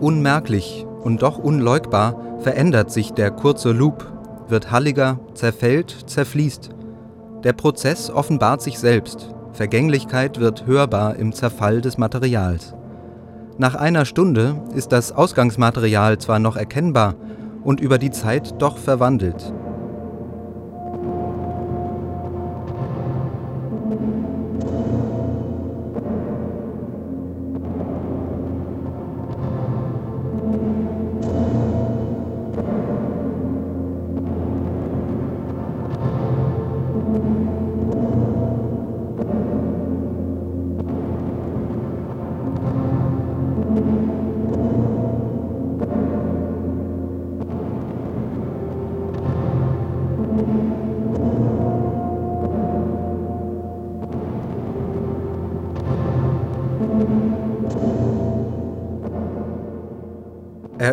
Unmerklich 0.00 0.86
und 1.02 1.22
doch 1.22 1.38
unleugbar 1.38 2.40
verändert 2.40 2.90
sich 2.90 3.12
der 3.12 3.30
kurze 3.30 3.72
Loop, 3.72 4.06
wird 4.48 4.70
halliger, 4.70 5.20
zerfällt, 5.34 5.90
zerfließt. 6.06 6.70
Der 7.44 7.52
Prozess 7.52 8.10
offenbart 8.10 8.62
sich 8.62 8.78
selbst, 8.78 9.34
Vergänglichkeit 9.52 10.40
wird 10.40 10.66
hörbar 10.66 11.16
im 11.16 11.32
Zerfall 11.32 11.80
des 11.80 11.98
Materials. 11.98 12.74
Nach 13.58 13.74
einer 13.74 14.04
Stunde 14.04 14.62
ist 14.74 14.92
das 14.92 15.12
Ausgangsmaterial 15.12 16.18
zwar 16.18 16.38
noch 16.38 16.56
erkennbar 16.56 17.14
und 17.62 17.80
über 17.80 17.98
die 17.98 18.10
Zeit 18.10 18.60
doch 18.62 18.78
verwandelt. 18.78 19.52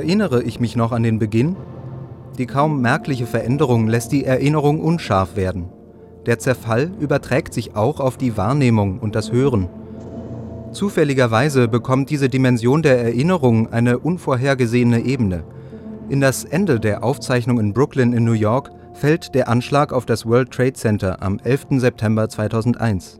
Erinnere 0.07 0.41
ich 0.41 0.61
mich 0.61 0.77
noch 0.77 0.93
an 0.93 1.03
den 1.03 1.19
Beginn? 1.19 1.57
Die 2.37 2.45
kaum 2.45 2.79
merkliche 2.81 3.25
Veränderung 3.25 3.89
lässt 3.89 4.13
die 4.13 4.23
Erinnerung 4.23 4.79
unscharf 4.79 5.35
werden. 5.35 5.65
Der 6.25 6.39
Zerfall 6.39 6.91
überträgt 7.01 7.53
sich 7.53 7.75
auch 7.75 7.99
auf 7.99 8.15
die 8.15 8.37
Wahrnehmung 8.37 8.99
und 8.99 9.15
das 9.15 9.33
Hören. 9.33 9.67
Zufälligerweise 10.71 11.67
bekommt 11.67 12.09
diese 12.09 12.29
Dimension 12.29 12.83
der 12.83 13.03
Erinnerung 13.03 13.73
eine 13.73 13.99
unvorhergesehene 13.99 15.01
Ebene. 15.01 15.43
In 16.07 16.21
das 16.21 16.45
Ende 16.45 16.79
der 16.79 17.03
Aufzeichnung 17.03 17.59
in 17.59 17.73
Brooklyn 17.73 18.13
in 18.13 18.23
New 18.23 18.31
York 18.31 18.71
fällt 18.93 19.35
der 19.35 19.49
Anschlag 19.49 19.91
auf 19.91 20.05
das 20.05 20.25
World 20.25 20.51
Trade 20.51 20.71
Center 20.71 21.21
am 21.21 21.37
11. 21.43 21.81
September 21.81 22.29
2001. 22.29 23.19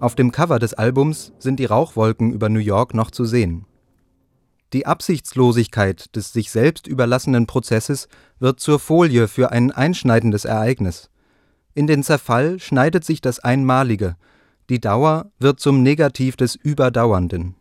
Auf 0.00 0.14
dem 0.14 0.32
Cover 0.32 0.58
des 0.58 0.74
Albums 0.74 1.32
sind 1.38 1.58
die 1.60 1.64
Rauchwolken 1.64 2.30
über 2.30 2.50
New 2.50 2.60
York 2.60 2.92
noch 2.92 3.10
zu 3.10 3.24
sehen. 3.24 3.64
Die 4.76 4.84
Absichtslosigkeit 4.84 6.14
des 6.14 6.34
sich 6.34 6.50
selbst 6.50 6.86
überlassenen 6.86 7.46
Prozesses 7.46 8.08
wird 8.40 8.60
zur 8.60 8.78
Folie 8.78 9.26
für 9.26 9.50
ein 9.50 9.72
einschneidendes 9.72 10.44
Ereignis. 10.44 11.08
In 11.72 11.86
den 11.86 12.02
Zerfall 12.02 12.60
schneidet 12.60 13.02
sich 13.02 13.22
das 13.22 13.38
Einmalige, 13.38 14.16
die 14.68 14.78
Dauer 14.78 15.30
wird 15.38 15.60
zum 15.60 15.82
Negativ 15.82 16.36
des 16.36 16.56
Überdauernden. 16.56 17.54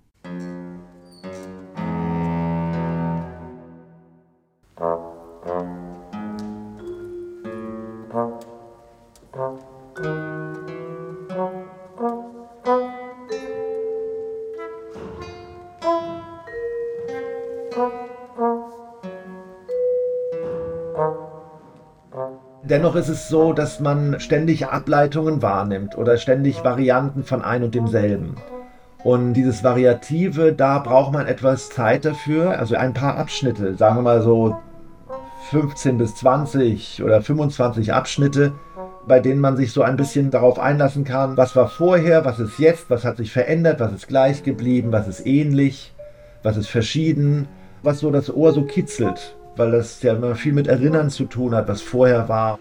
Dennoch 22.67 22.95
ist 22.95 23.09
es 23.09 23.29
so, 23.29 23.53
dass 23.53 23.79
man 23.79 24.19
ständig 24.19 24.65
Ableitungen 24.65 25.43
wahrnimmt 25.43 25.95
oder 25.99 26.17
ständig 26.17 26.63
Varianten 26.63 27.23
von 27.23 27.43
ein 27.43 27.61
und 27.61 27.75
demselben. 27.75 28.37
Und 29.03 29.33
dieses 29.33 29.63
Variative, 29.63 30.51
da 30.51 30.79
braucht 30.79 31.13
man 31.13 31.27
etwas 31.27 31.69
Zeit 31.69 32.05
dafür, 32.05 32.57
also 32.57 32.75
ein 32.75 32.95
paar 32.95 33.17
Abschnitte, 33.17 33.75
sagen 33.75 33.97
wir 33.97 34.01
mal 34.01 34.23
so 34.23 34.57
15 35.51 35.99
bis 35.99 36.15
20 36.15 37.03
oder 37.03 37.21
25 37.21 37.93
Abschnitte, 37.93 38.53
bei 39.07 39.19
denen 39.19 39.41
man 39.41 39.57
sich 39.57 39.71
so 39.71 39.83
ein 39.83 39.95
bisschen 39.95 40.31
darauf 40.31 40.57
einlassen 40.57 41.03
kann, 41.03 41.37
was 41.37 41.55
war 41.55 41.67
vorher, 41.67 42.25
was 42.25 42.39
ist 42.39 42.57
jetzt, 42.57 42.89
was 42.89 43.05
hat 43.05 43.17
sich 43.17 43.31
verändert, 43.31 43.79
was 43.79 43.93
ist 43.93 44.07
gleich 44.07 44.41
geblieben, 44.41 44.91
was 44.91 45.07
ist 45.07 45.23
ähnlich, 45.27 45.93
was 46.41 46.57
ist 46.57 46.69
verschieden, 46.69 47.47
was 47.83 47.99
so 47.99 48.09
das 48.09 48.33
Ohr 48.33 48.53
so 48.53 48.63
kitzelt 48.63 49.35
weil 49.55 49.71
das 49.71 50.01
ja 50.01 50.13
immer 50.13 50.35
viel 50.35 50.53
mit 50.53 50.67
Erinnern 50.67 51.09
zu 51.09 51.25
tun 51.25 51.55
hat, 51.55 51.67
was 51.67 51.81
vorher 51.81 52.27
war. 52.29 52.59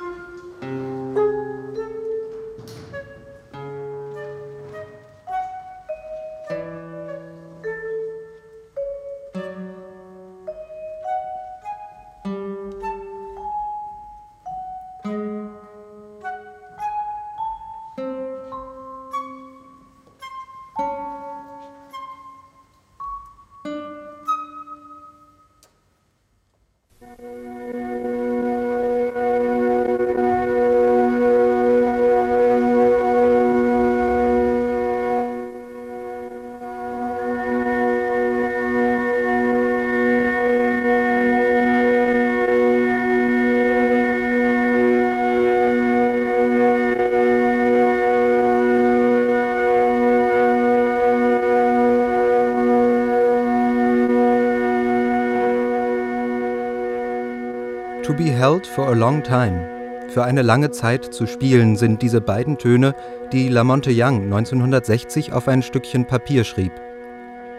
Held 58.54 58.66
for 58.68 58.86
a 58.88 58.94
long 58.94 59.20
time. 59.22 59.68
Für 60.08 60.22
eine 60.22 60.42
lange 60.42 60.70
Zeit 60.70 61.12
zu 61.12 61.26
spielen 61.26 61.76
sind 61.76 62.02
diese 62.02 62.20
beiden 62.20 62.56
Töne, 62.56 62.94
die 63.32 63.48
Lamonte 63.48 63.90
Young 63.92 64.22
1960 64.24 65.32
auf 65.32 65.48
ein 65.48 65.62
Stückchen 65.62 66.04
Papier 66.04 66.44
schrieb. 66.44 66.72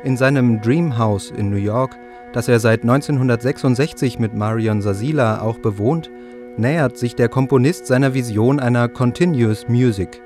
In 0.05 0.15
seinem 0.15 0.61
Dream 0.61 0.97
House 0.97 1.31
in 1.31 1.49
New 1.49 1.57
York, 1.57 1.97
das 2.31 2.47
er 2.47 2.59
seit 2.59 2.83
1966 2.83 4.19
mit 4.19 4.35
Marion 4.35 4.81
Sasila 4.81 5.41
auch 5.41 5.57
bewohnt, 5.57 6.09
nähert 6.55 6.97
sich 6.97 7.15
der 7.15 7.27
Komponist 7.27 7.87
seiner 7.87 8.13
Vision 8.13 8.61
einer 8.61 8.87
Continuous 8.87 9.67
Music. 9.67 10.21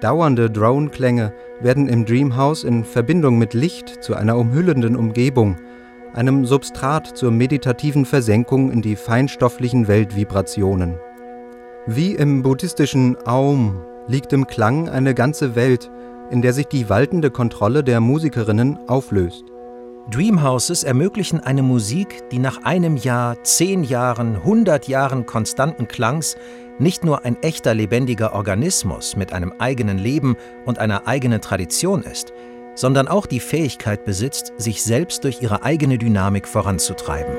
Dauernde 0.00 0.50
Drone-Klänge 0.50 1.32
werden 1.60 1.88
im 1.88 2.04
Dream 2.04 2.36
House 2.36 2.62
in 2.62 2.84
Verbindung 2.84 3.38
mit 3.38 3.54
Licht 3.54 4.04
zu 4.04 4.14
einer 4.14 4.36
umhüllenden 4.36 4.94
Umgebung– 4.94 5.56
einem 6.14 6.44
Substrat 6.44 7.16
zur 7.16 7.30
meditativen 7.30 8.04
Versenkung 8.04 8.70
in 8.70 8.82
die 8.82 8.96
feinstofflichen 8.96 9.88
Weltvibrationen. 9.88 10.98
Wie 11.86 12.14
im 12.14 12.42
buddhistischen 12.42 13.16
Aum 13.26 13.80
liegt 14.06 14.32
im 14.32 14.46
Klang 14.46 14.88
eine 14.88 15.14
ganze 15.14 15.54
Welt, 15.54 15.90
in 16.30 16.42
der 16.42 16.52
sich 16.52 16.66
die 16.66 16.88
waltende 16.88 17.30
Kontrolle 17.30 17.82
der 17.82 18.00
Musikerinnen 18.00 18.78
auflöst. 18.88 19.44
Dreamhouses 20.10 20.82
ermöglichen 20.82 21.40
eine 21.40 21.62
Musik, 21.62 22.28
die 22.30 22.38
nach 22.38 22.64
einem 22.64 22.96
Jahr, 22.96 23.42
zehn 23.44 23.84
Jahren, 23.84 24.42
hundert 24.42 24.88
Jahren 24.88 25.26
konstanten 25.26 25.86
Klangs 25.86 26.36
nicht 26.80 27.04
nur 27.04 27.24
ein 27.24 27.40
echter 27.42 27.74
lebendiger 27.74 28.32
Organismus 28.34 29.14
mit 29.14 29.32
einem 29.32 29.52
eigenen 29.58 29.98
Leben 29.98 30.36
und 30.64 30.78
einer 30.78 31.06
eigenen 31.06 31.40
Tradition 31.40 32.02
ist, 32.02 32.32
sondern 32.80 33.08
auch 33.08 33.26
die 33.26 33.40
Fähigkeit 33.40 34.06
besitzt, 34.06 34.54
sich 34.56 34.82
selbst 34.82 35.24
durch 35.24 35.42
ihre 35.42 35.62
eigene 35.64 35.98
Dynamik 35.98 36.48
voranzutreiben. 36.48 37.34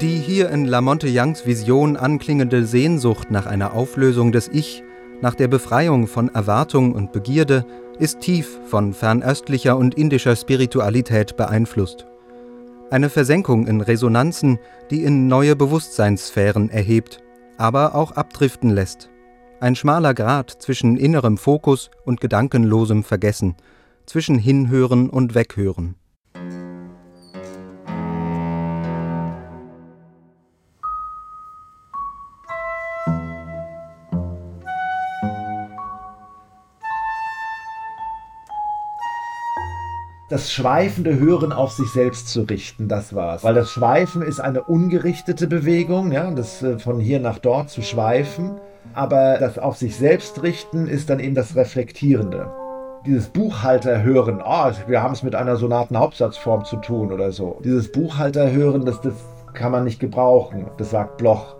Die 0.00 0.16
hier 0.16 0.48
in 0.48 0.64
Lamonte 0.64 1.06
Youngs 1.06 1.44
Vision 1.44 1.98
anklingende 1.98 2.64
Sehnsucht 2.64 3.30
nach 3.30 3.44
einer 3.44 3.74
Auflösung 3.74 4.32
des 4.32 4.48
Ich 4.48 4.82
nach 5.22 5.36
der 5.36 5.48
Befreiung 5.48 6.08
von 6.08 6.28
Erwartung 6.34 6.92
und 6.92 7.12
Begierde 7.12 7.64
ist 7.98 8.20
tief 8.20 8.58
von 8.66 8.92
fernöstlicher 8.92 9.76
und 9.76 9.94
indischer 9.94 10.34
Spiritualität 10.34 11.36
beeinflusst. 11.36 12.06
Eine 12.90 13.08
Versenkung 13.08 13.66
in 13.66 13.80
Resonanzen, 13.80 14.58
die 14.90 15.04
in 15.04 15.28
neue 15.28 15.56
Bewusstseinssphären 15.56 16.68
erhebt, 16.68 17.22
aber 17.56 17.94
auch 17.94 18.12
abdriften 18.12 18.68
lässt. 18.68 19.08
Ein 19.60 19.76
schmaler 19.76 20.12
Grat 20.12 20.50
zwischen 20.50 20.96
innerem 20.96 21.38
Fokus 21.38 21.90
und 22.04 22.20
gedankenlosem 22.20 23.04
Vergessen, 23.04 23.54
zwischen 24.04 24.36
Hinhören 24.36 25.08
und 25.08 25.36
Weghören. 25.36 25.94
Das 40.32 40.50
schweifende 40.50 41.18
Hören 41.18 41.52
auf 41.52 41.72
sich 41.72 41.90
selbst 41.90 42.28
zu 42.28 42.42
richten, 42.42 42.88
das 42.88 43.14
war's. 43.14 43.44
Weil 43.44 43.52
das 43.52 43.70
Schweifen 43.70 44.22
ist 44.22 44.40
eine 44.40 44.62
ungerichtete 44.62 45.46
Bewegung, 45.46 46.10
ja, 46.10 46.30
das 46.30 46.62
äh, 46.62 46.78
von 46.78 46.98
hier 46.98 47.20
nach 47.20 47.38
dort 47.38 47.68
zu 47.68 47.82
schweifen. 47.82 48.52
Aber 48.94 49.36
das 49.38 49.58
auf 49.58 49.76
sich 49.76 49.94
selbst 49.94 50.42
richten 50.42 50.86
ist 50.86 51.10
dann 51.10 51.20
eben 51.20 51.34
das 51.34 51.54
Reflektierende. 51.54 52.50
Dieses 53.04 53.28
Buchhalterhören, 53.28 54.40
oh, 54.42 54.70
wir 54.86 55.02
haben 55.02 55.12
es 55.12 55.22
mit 55.22 55.34
einer 55.34 55.56
Sonatenhauptsatzform 55.56 56.64
zu 56.64 56.76
tun 56.76 57.12
oder 57.12 57.30
so. 57.30 57.60
Dieses 57.62 57.92
Buchhalterhören, 57.92 58.86
das, 58.86 59.02
das 59.02 59.14
kann 59.52 59.70
man 59.70 59.84
nicht 59.84 60.00
gebrauchen, 60.00 60.66
das 60.78 60.92
sagt 60.92 61.18
Bloch. 61.18 61.56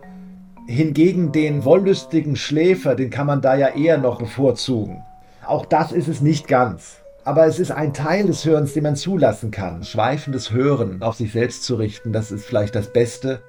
Hingegen 0.67 1.31
den 1.31 1.67
wollüstigen 1.67 2.37
Schläfer, 2.37 2.95
den 2.95 3.11
kann 3.11 3.27
man 3.27 3.43
da 3.43 3.55
ja 3.55 3.69
eher 3.69 3.99
noch 3.99 4.19
bevorzugen. 4.19 5.03
Auch 5.47 5.67
das 5.67 5.93
ist 5.93 6.09
es 6.09 6.23
nicht 6.23 6.49
ganz. 6.49 7.02
Aber 7.25 7.47
es 7.47 7.61
ist 7.61 7.71
ein 7.71 7.95
Teil 7.95 8.27
des 8.27 8.45
Hörens, 8.45 8.73
den 8.73 8.83
man 8.83 8.97
zulassen 8.97 9.53
kann. 9.53 9.85
Schweifendes 9.85 10.51
Hören 10.51 11.03
auf 11.03 11.17
sich 11.17 11.31
selbst 11.31 11.63
zu 11.63 11.77
richten, 11.77 12.13
das 12.13 12.33
ist 12.33 12.45
vielleicht 12.45 12.75
das 12.75 12.93
Beste. 12.93 13.43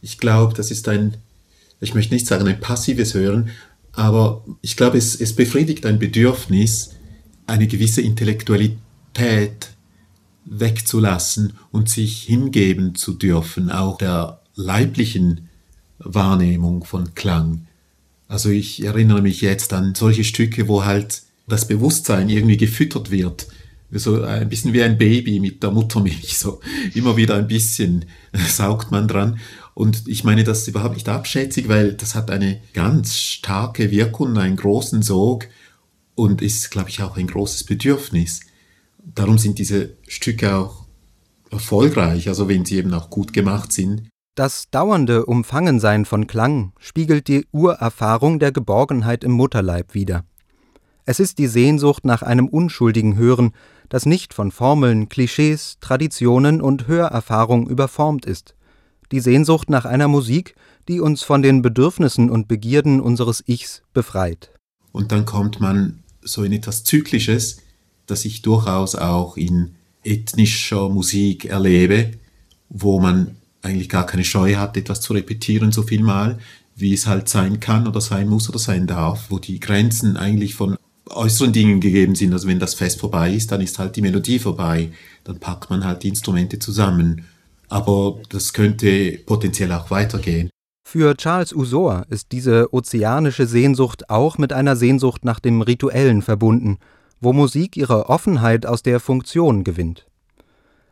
Ich 0.00 0.18
glaube, 0.18 0.54
das 0.54 0.70
ist 0.70 0.88
ein, 0.88 1.16
ich 1.80 1.94
möchte 1.94 2.14
nicht 2.14 2.28
sagen 2.28 2.46
ein 2.46 2.60
passives 2.60 3.14
Hören, 3.14 3.50
aber 3.92 4.44
ich 4.62 4.76
glaube, 4.76 4.96
es, 4.96 5.20
es 5.20 5.34
befriedigt 5.34 5.84
ein 5.86 5.98
Bedürfnis, 5.98 6.94
eine 7.48 7.66
gewisse 7.66 8.00
Intellektualität 8.00 9.70
wegzulassen 10.50 11.54
und 11.70 11.88
sich 11.88 12.22
hingeben 12.22 12.94
zu 12.94 13.14
dürfen, 13.14 13.70
auch 13.70 13.96
der 13.96 14.42
leiblichen 14.56 15.48
Wahrnehmung 15.98 16.84
von 16.84 17.14
Klang. 17.14 17.66
Also 18.28 18.50
ich 18.50 18.84
erinnere 18.84 19.22
mich 19.22 19.40
jetzt 19.40 19.72
an 19.72 19.94
solche 19.94 20.24
Stücke, 20.24 20.68
wo 20.68 20.84
halt 20.84 21.22
das 21.48 21.66
Bewusstsein 21.66 22.28
irgendwie 22.28 22.56
gefüttert 22.56 23.10
wird, 23.10 23.46
so 23.92 24.22
ein 24.22 24.48
bisschen 24.48 24.72
wie 24.72 24.82
ein 24.82 24.98
Baby 24.98 25.40
mit 25.40 25.62
der 25.62 25.72
Muttermilch, 25.72 26.38
so 26.38 26.60
immer 26.94 27.16
wieder 27.16 27.36
ein 27.36 27.48
bisschen 27.48 28.04
saugt 28.48 28.90
man 28.90 29.08
dran. 29.08 29.38
Und 29.74 30.06
ich 30.06 30.24
meine 30.24 30.44
das 30.44 30.68
überhaupt 30.68 30.94
nicht 30.94 31.08
abschätzig, 31.08 31.68
weil 31.68 31.94
das 31.94 32.14
hat 32.14 32.30
eine 32.30 32.60
ganz 32.74 33.16
starke 33.16 33.90
Wirkung, 33.90 34.36
einen 34.36 34.56
großen 34.56 35.02
Sog 35.02 35.48
und 36.14 36.42
ist, 36.42 36.70
glaube 36.70 36.90
ich, 36.90 37.02
auch 37.02 37.16
ein 37.16 37.26
großes 37.26 37.64
Bedürfnis. 37.64 38.40
Darum 39.02 39.38
sind 39.38 39.58
diese 39.58 39.96
Stücke 40.06 40.54
auch 40.56 40.86
erfolgreich, 41.50 42.28
also 42.28 42.48
wenn 42.48 42.64
sie 42.64 42.76
eben 42.76 42.92
auch 42.94 43.10
gut 43.10 43.32
gemacht 43.32 43.72
sind. 43.72 44.08
Das 44.36 44.70
dauernde 44.70 45.26
Umfangensein 45.26 46.04
von 46.04 46.26
Klang 46.26 46.72
spiegelt 46.78 47.28
die 47.28 47.46
Urerfahrung 47.52 48.38
der 48.38 48.52
Geborgenheit 48.52 49.24
im 49.24 49.32
Mutterleib 49.32 49.94
wider. 49.94 50.24
Es 51.04 51.18
ist 51.18 51.38
die 51.38 51.48
Sehnsucht 51.48 52.04
nach 52.04 52.22
einem 52.22 52.46
unschuldigen 52.46 53.16
Hören, 53.16 53.52
das 53.88 54.06
nicht 54.06 54.32
von 54.32 54.52
Formeln, 54.52 55.08
Klischees, 55.08 55.78
Traditionen 55.80 56.60
und 56.60 56.86
Hörerfahrung 56.86 57.68
überformt 57.68 58.24
ist. 58.24 58.54
Die 59.10 59.20
Sehnsucht 59.20 59.68
nach 59.68 59.84
einer 59.84 60.06
Musik, 60.06 60.54
die 60.88 61.00
uns 61.00 61.24
von 61.24 61.42
den 61.42 61.62
Bedürfnissen 61.62 62.30
und 62.30 62.46
Begierden 62.46 63.00
unseres 63.00 63.42
Ichs 63.46 63.82
befreit. 63.92 64.52
Und 64.92 65.10
dann 65.10 65.24
kommt 65.24 65.60
man 65.60 66.04
so 66.22 66.44
in 66.44 66.52
etwas 66.52 66.84
Zyklisches, 66.84 67.58
das 68.10 68.24
ich 68.24 68.42
durchaus 68.42 68.94
auch 68.94 69.36
in 69.36 69.74
ethnischer 70.02 70.88
Musik 70.88 71.44
erlebe, 71.44 72.12
wo 72.68 73.00
man 73.00 73.36
eigentlich 73.62 73.88
gar 73.88 74.06
keine 74.06 74.24
Scheu 74.24 74.56
hat, 74.56 74.76
etwas 74.76 75.00
zu 75.00 75.12
repetieren 75.12 75.72
so 75.72 75.82
viel 75.82 76.02
mal, 76.02 76.38
wie 76.76 76.94
es 76.94 77.06
halt 77.06 77.28
sein 77.28 77.60
kann 77.60 77.86
oder 77.86 78.00
sein 78.00 78.28
muss 78.28 78.48
oder 78.48 78.58
sein 78.58 78.86
darf, 78.86 79.26
wo 79.28 79.38
die 79.38 79.60
Grenzen 79.60 80.16
eigentlich 80.16 80.54
von 80.54 80.76
äußeren 81.06 81.52
Dingen 81.52 81.80
gegeben 81.80 82.14
sind. 82.14 82.32
Also 82.32 82.48
wenn 82.48 82.58
das 82.58 82.74
Fest 82.74 83.00
vorbei 83.00 83.32
ist, 83.32 83.52
dann 83.52 83.60
ist 83.60 83.78
halt 83.78 83.96
die 83.96 84.02
Melodie 84.02 84.38
vorbei. 84.38 84.90
Dann 85.24 85.38
packt 85.38 85.68
man 85.68 85.84
halt 85.84 86.02
die 86.02 86.08
Instrumente 86.08 86.58
zusammen. 86.58 87.26
Aber 87.68 88.18
das 88.30 88.52
könnte 88.52 89.18
potenziell 89.26 89.72
auch 89.72 89.90
weitergehen. 89.90 90.48
Für 90.88 91.14
Charles 91.16 91.52
Usor 91.52 92.06
ist 92.08 92.32
diese 92.32 92.72
ozeanische 92.72 93.46
Sehnsucht 93.46 94.08
auch 94.08 94.38
mit 94.38 94.52
einer 94.52 94.76
Sehnsucht 94.76 95.24
nach 95.24 95.40
dem 95.40 95.60
Rituellen 95.60 96.22
verbunden– 96.22 96.78
wo 97.20 97.32
Musik 97.32 97.76
ihre 97.76 98.08
Offenheit 98.08 98.64
aus 98.66 98.82
der 98.82 98.98
Funktion 98.98 99.62
gewinnt. 99.62 100.06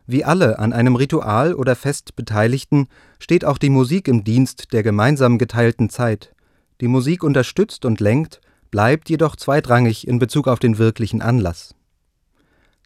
Wie 0.07 0.25
alle 0.25 0.59
an 0.59 0.73
einem 0.73 0.97
Ritual 0.97 1.55
oder 1.55 1.75
Fest 1.75 2.17
Beteiligten 2.17 2.89
steht 3.19 3.45
auch 3.45 3.59
die 3.59 3.71
Musik 3.71 4.09
im 4.09 4.25
Dienst 4.25 4.73
der 4.73 4.83
gemeinsam 4.83 5.39
geteilten 5.39 5.91
Zeit. 5.91 6.35
Die 6.81 6.89
Musik 6.89 7.25
unterstützt 7.25 7.85
und 7.85 8.01
lenkt, 8.01 8.41
bleibt 8.71 9.11
jedoch 9.11 9.37
zweitrangig 9.37 10.07
in 10.07 10.19
Bezug 10.19 10.49
auf 10.49 10.59
den 10.59 10.79
wirklichen 10.79 11.23
Anlass. 11.23 11.75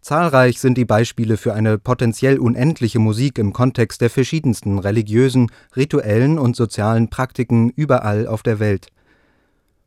Zahlreich 0.00 0.59
sind 0.59 0.76
die 0.78 0.85
Beispiele 0.85 1.37
für 1.37 1.55
eine 1.55 1.78
potenziell 1.78 2.40
unendliche 2.40 2.98
Musik 2.98 3.38
im 3.38 3.52
Kontext 3.52 4.00
der 4.00 4.11
verschiedensten 4.11 4.81
religiösen, 4.81 5.52
rituellen 5.76 6.40
und 6.40 6.57
sozialen 6.57 7.09
Praktiken 7.09 7.70
überall 7.70 8.26
auf 8.26 8.42
der 8.42 8.61
Welt– 8.61 8.88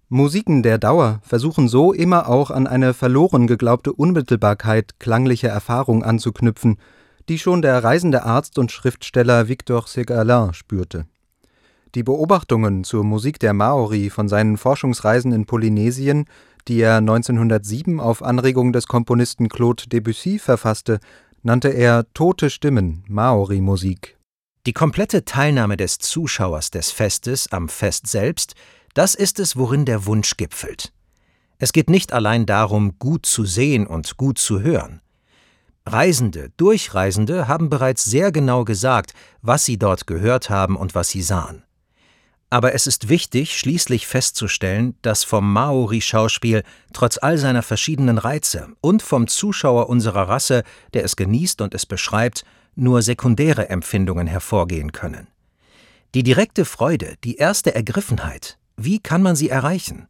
Musiken 0.10 0.62
der 0.62 0.78
Dauer 0.78 1.20
versuchen 1.24 1.68
so 1.68 1.92
immer 1.92 2.30
auch 2.30 2.52
an 2.52 2.68
eine 2.68 2.94
verloren 2.94 3.48
geglaubte 3.48 3.92
Unmittelbarkeit 3.92 5.00
klanglicher 5.00 5.50
Erfahrung 5.50 6.04
anzuknüpfen, 6.04 6.78
die 7.28 7.40
schon 7.40 7.64
der 7.64 7.84
reisende 7.84 8.24
Arzt 8.24 8.60
und 8.60 8.72
Schriftsteller 8.72 9.48
Victor 9.48 9.86
Ségalin 9.86 10.54
spürte. 10.54 11.08
Die 11.96 12.04
Beobachtungen 12.04 12.84
zur 12.84 13.04
Musik 13.04 13.40
der 13.40 13.54
Maori 13.54 14.12
von 14.12 14.28
seinen 14.28 14.58
Forschungsreisen 14.58 15.32
in 15.32 15.48
Polynesien, 15.48 16.26
die 16.68 16.82
er 16.82 16.98
1907 16.98 18.00
auf 18.00 18.22
Anregung 18.22 18.74
des 18.74 18.86
Komponisten 18.86 19.50
Claude 19.50 19.88
Debussy 19.88 20.38
verfasste, 20.38 21.00
nannte 21.42 21.70
er 21.70 22.06
Tote 22.14 22.52
Stimmen, 22.52 23.04
Maori-Musik. 23.08 24.18
Die 24.68 24.74
komplette 24.74 25.26
Teilnahme 25.26 25.78
des 25.78 25.98
Zuschauers 25.98 26.70
des 26.70 26.92
Festes 26.92 27.52
am 27.52 27.70
Fest 27.70 28.08
selbst 28.08 28.56
das 28.96 29.14
ist 29.14 29.40
es, 29.40 29.56
worin 29.56 29.86
der 29.86 30.08
Wunsch 30.08 30.38
gipfelt. 30.38 30.92
Es 31.60 31.74
geht 31.74 31.90
nicht 31.90 32.14
allein 32.14 32.46
darum, 32.46 32.98
gut 32.98 33.26
zu 33.26 33.46
sehen 33.46 33.86
und 33.86 34.18
gut 34.18 34.40
zu 34.40 34.62
hören. 34.62 35.02
Reisende, 35.86 36.52
Durchreisende 36.58 37.48
haben 37.48 37.70
bereits 37.70 38.06
sehr 38.06 38.32
genau 38.32 38.66
gesagt, 38.66 39.14
was 39.42 39.66
sie 39.66 39.78
dort 39.78 40.08
gehört 40.08 40.50
haben 40.50 40.76
und 40.78 40.96
was 40.96 41.10
sie 41.10 41.22
sahen. 41.22 41.64
Aber 42.50 42.74
es 42.74 42.88
ist 42.88 43.10
wichtig, 43.10 43.60
schließlich 43.60 44.08
festzustellen, 44.08 44.96
dass 45.02 45.24
vom 45.24 45.52
Maori-Schauspiel 45.52 46.64
trotz 46.94 47.18
all 47.18 47.38
seiner 47.38 47.64
verschiedenen 47.64 48.18
Reize 48.18 48.70
und 48.82 49.02
vom 49.02 49.28
Zuschauer 49.28 49.90
unserer 49.90 50.30
Rasse, 50.30 50.64
der 50.94 51.04
es 51.04 51.16
genießt 51.16 51.62
und 51.62 51.76
es 51.76 51.86
beschreibt, 51.86 52.46
nur 52.76 53.02
sekundäre 53.02 53.70
Empfindungen 53.70 54.28
hervorgehen 54.28 54.92
können. 54.92 55.28
Die 56.14 56.24
direkte 56.24 56.64
Freude, 56.66 57.16
die 57.24 57.36
erste 57.36 57.76
Ergriffenheit, 57.76 58.58
wie 58.78 59.00
kann 59.00 59.22
man 59.22 59.36
sie 59.36 59.50
erreichen? 59.50 60.08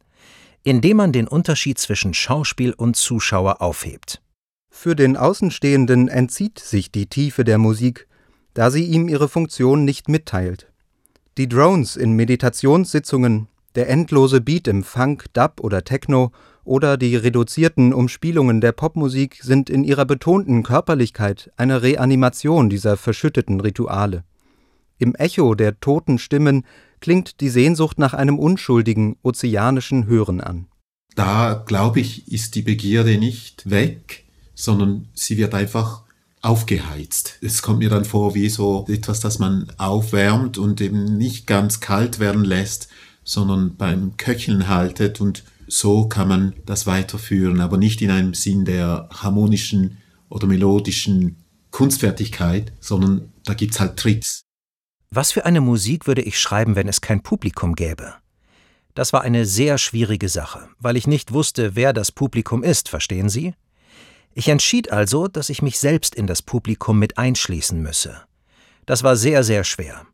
Indem 0.62 0.96
man 0.96 1.12
den 1.12 1.28
Unterschied 1.28 1.78
zwischen 1.78 2.14
Schauspiel 2.14 2.72
und 2.72 2.96
Zuschauer 2.96 3.62
aufhebt. 3.62 4.20
Für 4.70 4.96
den 4.96 5.16
Außenstehenden 5.16 6.08
entzieht 6.08 6.58
sich 6.58 6.90
die 6.90 7.06
Tiefe 7.06 7.44
der 7.44 7.58
Musik, 7.58 8.08
da 8.54 8.70
sie 8.70 8.84
ihm 8.84 9.08
ihre 9.08 9.28
Funktion 9.28 9.84
nicht 9.84 10.08
mitteilt. 10.08 10.72
Die 11.38 11.48
Drones 11.48 11.96
in 11.96 12.12
Meditationssitzungen, 12.12 13.48
der 13.74 13.88
endlose 13.88 14.40
Beat 14.40 14.68
im 14.68 14.82
Funk, 14.82 15.26
Dub 15.34 15.60
oder 15.60 15.84
Techno 15.84 16.32
oder 16.64 16.96
die 16.96 17.14
reduzierten 17.14 17.92
Umspielungen 17.92 18.60
der 18.60 18.72
Popmusik 18.72 19.38
sind 19.42 19.70
in 19.70 19.84
ihrer 19.84 20.04
betonten 20.04 20.62
Körperlichkeit 20.62 21.52
eine 21.56 21.82
Reanimation 21.82 22.68
dieser 22.68 22.96
verschütteten 22.96 23.60
Rituale. 23.60 24.24
Im 24.98 25.14
Echo 25.14 25.54
der 25.54 25.78
toten 25.78 26.18
Stimmen 26.18 26.64
klingt 27.00 27.40
die 27.40 27.48
Sehnsucht 27.48 27.98
nach 27.98 28.14
einem 28.14 28.38
unschuldigen, 28.38 29.16
ozeanischen 29.22 30.06
Hören 30.06 30.40
an. 30.40 30.66
Da, 31.14 31.64
glaube 31.66 32.00
ich, 32.00 32.30
ist 32.30 32.54
die 32.54 32.62
Begierde 32.62 33.18
nicht 33.18 33.70
weg, 33.70 34.24
sondern 34.54 35.08
sie 35.14 35.38
wird 35.38 35.54
einfach 35.54 36.02
aufgeheizt. 36.42 37.38
Es 37.40 37.62
kommt 37.62 37.80
mir 37.80 37.90
dann 37.90 38.04
vor 38.04 38.34
wie 38.34 38.48
so 38.48 38.86
etwas, 38.88 39.20
das 39.20 39.38
man 39.38 39.66
aufwärmt 39.78 40.58
und 40.58 40.80
eben 40.80 41.16
nicht 41.16 41.46
ganz 41.46 41.80
kalt 41.80 42.18
werden 42.20 42.44
lässt, 42.44 42.88
sondern 43.24 43.76
beim 43.76 44.16
Köcheln 44.16 44.68
haltet 44.68 45.20
und 45.20 45.42
so 45.66 46.06
kann 46.06 46.28
man 46.28 46.54
das 46.64 46.86
weiterführen, 46.86 47.60
aber 47.60 47.76
nicht 47.76 48.00
in 48.00 48.10
einem 48.10 48.34
Sinn 48.34 48.64
der 48.64 49.08
harmonischen 49.10 49.98
oder 50.28 50.46
melodischen 50.46 51.36
Kunstfertigkeit, 51.72 52.72
sondern 52.80 53.32
da 53.44 53.54
gibt's 53.54 53.80
halt 53.80 53.96
Tricks. 53.96 54.45
Was 55.10 55.32
für 55.32 55.44
eine 55.44 55.60
Musik 55.60 56.06
würde 56.06 56.22
ich 56.22 56.38
schreiben, 56.38 56.76
wenn 56.76 56.88
es 56.88 57.00
kein 57.00 57.22
Publikum 57.22 57.74
gäbe? 57.74 58.14
Das 58.94 59.12
war 59.12 59.22
eine 59.22 59.46
sehr 59.46 59.78
schwierige 59.78 60.28
Sache, 60.28 60.68
weil 60.78 60.96
ich 60.96 61.06
nicht 61.06 61.32
wusste, 61.32 61.76
wer 61.76 61.92
das 61.92 62.10
Publikum 62.10 62.62
ist, 62.62 62.88
verstehen 62.88 63.28
Sie? 63.28 63.54
Ich 64.34 64.48
entschied 64.48 64.90
also, 64.90 65.28
dass 65.28 65.48
ich 65.48 65.62
mich 65.62 65.78
selbst 65.78 66.14
in 66.14 66.26
das 66.26 66.42
Publikum 66.42 66.98
mit 66.98 67.18
einschließen 67.18 67.80
müsse. 67.80 68.22
Das 68.84 69.02
war 69.02 69.16
sehr, 69.16 69.44
sehr 69.44 69.64
schwer. 69.64 70.06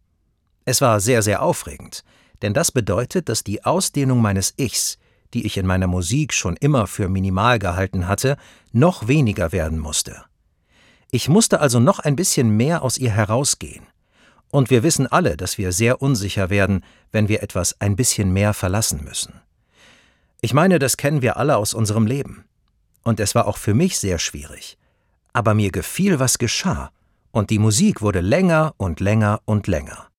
Es 0.65 0.81
war 0.81 1.01
sehr, 1.01 1.23
sehr 1.23 1.43
aufregend, 1.43 2.05
denn 2.43 2.55
das 2.55 2.71
bedeutet, 2.71 3.29
dass 3.29 3.45
die 3.45 3.65
Ausdehnung 3.65 4.21
meines 4.21 4.55
Ichs, 4.57 4.99
die 5.35 5.47
ich 5.47 5.57
in 5.57 5.67
meiner 5.67 5.87
Musik 5.87 6.35
schon 6.35 6.57
immer 6.57 6.87
für 6.87 7.09
minimal 7.09 7.59
gehalten 7.59 8.07
hatte, 8.07 8.37
noch 8.73 9.09
weniger 9.09 9.53
werden 9.53 9.79
musste. 9.79 10.25
Ich 11.11 11.29
musste 11.29 11.61
also 11.61 11.81
noch 11.81 11.99
ein 11.99 12.17
bisschen 12.17 12.57
mehr 12.57 12.83
aus 12.83 12.99
ihr 12.99 13.11
herausgehen. 13.11 13.87
Und 14.53 14.69
wir 14.69 14.83
wissen 14.83 15.07
alle, 15.07 15.39
dass 15.39 15.57
wir 15.57 15.73
sehr 15.73 16.03
unsicher 16.03 16.51
werden, 16.51 16.85
wenn 17.11 17.27
wir 17.27 17.43
etwas 17.43 17.81
ein 17.81 17.97
bisschen 17.97 18.35
mehr 18.35 18.53
verlassen 18.53 19.03
müssen. 19.03 19.41
Ich 20.43 20.53
meine, 20.53 20.79
das 20.79 20.99
kennen 20.99 21.23
wir 21.23 21.39
alle 21.39 21.57
aus 21.57 21.73
unserem 21.73 22.07
Leben. 22.07 22.45
Und 23.03 23.19
es 23.19 23.35
war 23.35 23.47
auch 23.47 23.57
für 23.57 23.73
mich 23.73 23.99
sehr 23.99 24.19
schwierig. 24.19 24.77
Aber 25.33 25.55
mir 25.55 25.73
gefiel, 25.73 26.21
was 26.21 26.37
geschah, 26.37 26.91
Und 27.31 27.49
die 27.49 27.59
Musik 27.59 28.03
wurde 28.03 28.21
länger 28.21 28.75
und 28.77 29.01
länger 29.01 29.41
und 29.47 29.67
länger. 29.67 30.12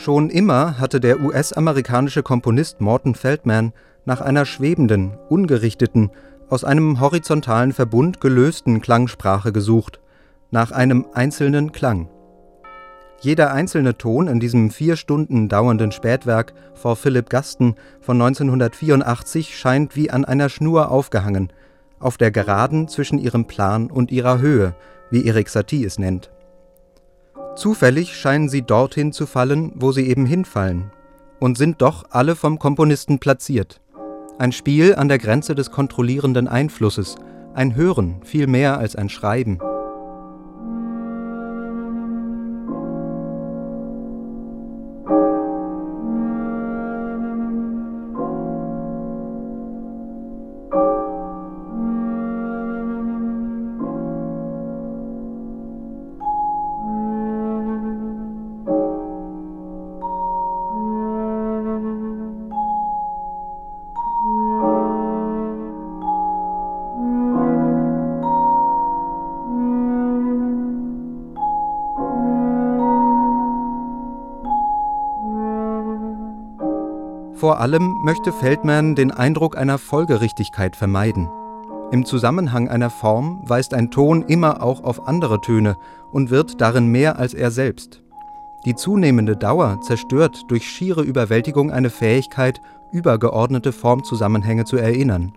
Schon 0.00 0.30
immer 0.30 0.78
hatte 0.78 0.98
der 0.98 1.20
US-amerikanische 1.20 2.22
Komponist 2.22 2.80
Morton 2.80 3.14
Feldman 3.14 3.74
nach 4.06 4.22
einer 4.22 4.46
schwebenden, 4.46 5.12
ungerichteten, 5.28 6.10
aus 6.48 6.64
einem 6.64 7.00
horizontalen 7.00 7.74
Verbund 7.74 8.18
gelösten 8.18 8.80
Klangsprache 8.80 9.52
gesucht, 9.52 10.00
nach 10.50 10.72
einem 10.72 11.04
einzelnen 11.12 11.72
Klang. 11.72 12.08
Jeder 13.20 13.52
einzelne 13.52 13.98
Ton 13.98 14.26
in 14.26 14.40
diesem 14.40 14.70
vier 14.70 14.96
Stunden 14.96 15.50
dauernden 15.50 15.92
Spätwerk 15.92 16.54
vor 16.72 16.96
Philip 16.96 17.28
Gaston 17.28 17.74
von 18.00 18.16
1984 18.22 19.54
scheint 19.54 19.96
wie 19.96 20.10
an 20.10 20.24
einer 20.24 20.48
Schnur 20.48 20.90
aufgehangen, 20.90 21.52
auf 21.98 22.16
der 22.16 22.30
Geraden 22.30 22.88
zwischen 22.88 23.18
ihrem 23.18 23.44
Plan 23.44 23.90
und 23.90 24.10
ihrer 24.10 24.38
Höhe, 24.38 24.74
wie 25.10 25.26
Erik 25.26 25.50
Satie 25.50 25.84
es 25.84 25.98
nennt 25.98 26.30
Zufällig 27.56 28.16
scheinen 28.16 28.48
sie 28.48 28.62
dorthin 28.62 29.12
zu 29.12 29.26
fallen, 29.26 29.72
wo 29.74 29.92
sie 29.92 30.08
eben 30.08 30.26
hinfallen, 30.26 30.92
und 31.38 31.58
sind 31.58 31.82
doch 31.82 32.04
alle 32.10 32.36
vom 32.36 32.58
Komponisten 32.58 33.18
platziert. 33.18 33.80
Ein 34.38 34.52
Spiel 34.52 34.94
an 34.94 35.08
der 35.08 35.18
Grenze 35.18 35.54
des 35.54 35.70
kontrollierenden 35.70 36.48
Einflusses, 36.48 37.16
ein 37.54 37.74
Hören 37.74 38.22
viel 38.24 38.46
mehr 38.46 38.78
als 38.78 38.96
ein 38.96 39.08
Schreiben. 39.08 39.60
Vor 77.50 77.58
allem 77.58 77.98
möchte 78.04 78.30
Feldman 78.30 78.94
den 78.94 79.10
Eindruck 79.10 79.58
einer 79.58 79.76
Folgerichtigkeit 79.76 80.76
vermeiden. 80.76 81.28
Im 81.90 82.04
Zusammenhang 82.04 82.68
einer 82.68 82.90
Form 82.90 83.40
weist 83.42 83.74
ein 83.74 83.90
Ton 83.90 84.22
immer 84.22 84.62
auch 84.62 84.84
auf 84.84 85.08
andere 85.08 85.40
Töne 85.40 85.76
und 86.12 86.30
wird 86.30 86.60
darin 86.60 86.86
mehr 86.86 87.18
als 87.18 87.34
er 87.34 87.50
selbst. 87.50 88.02
Die 88.66 88.76
zunehmende 88.76 89.36
Dauer 89.36 89.80
zerstört 89.80 90.44
durch 90.46 90.62
schiere 90.62 91.02
Überwältigung 91.02 91.72
eine 91.72 91.90
Fähigkeit, 91.90 92.60
übergeordnete 92.92 93.72
Formzusammenhänge 93.72 94.64
zu 94.64 94.76
erinnern. 94.76 95.32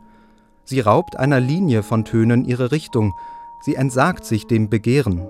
Sie 0.66 0.82
raubt 0.82 1.18
einer 1.18 1.40
Linie 1.40 1.82
von 1.82 2.06
Tönen 2.06 2.46
ihre 2.46 2.72
Richtung, 2.72 3.16
sie 3.62 3.74
entsagt 3.74 4.24
sich 4.24 4.46
dem 4.46 4.70
Begehren. 4.70 5.28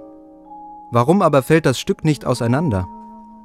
Warum 0.91 1.21
aber 1.21 1.43
fällt 1.43 1.65
das 1.65 1.79
Stück 1.79 2.03
nicht 2.03 2.25
auseinander? 2.25 2.89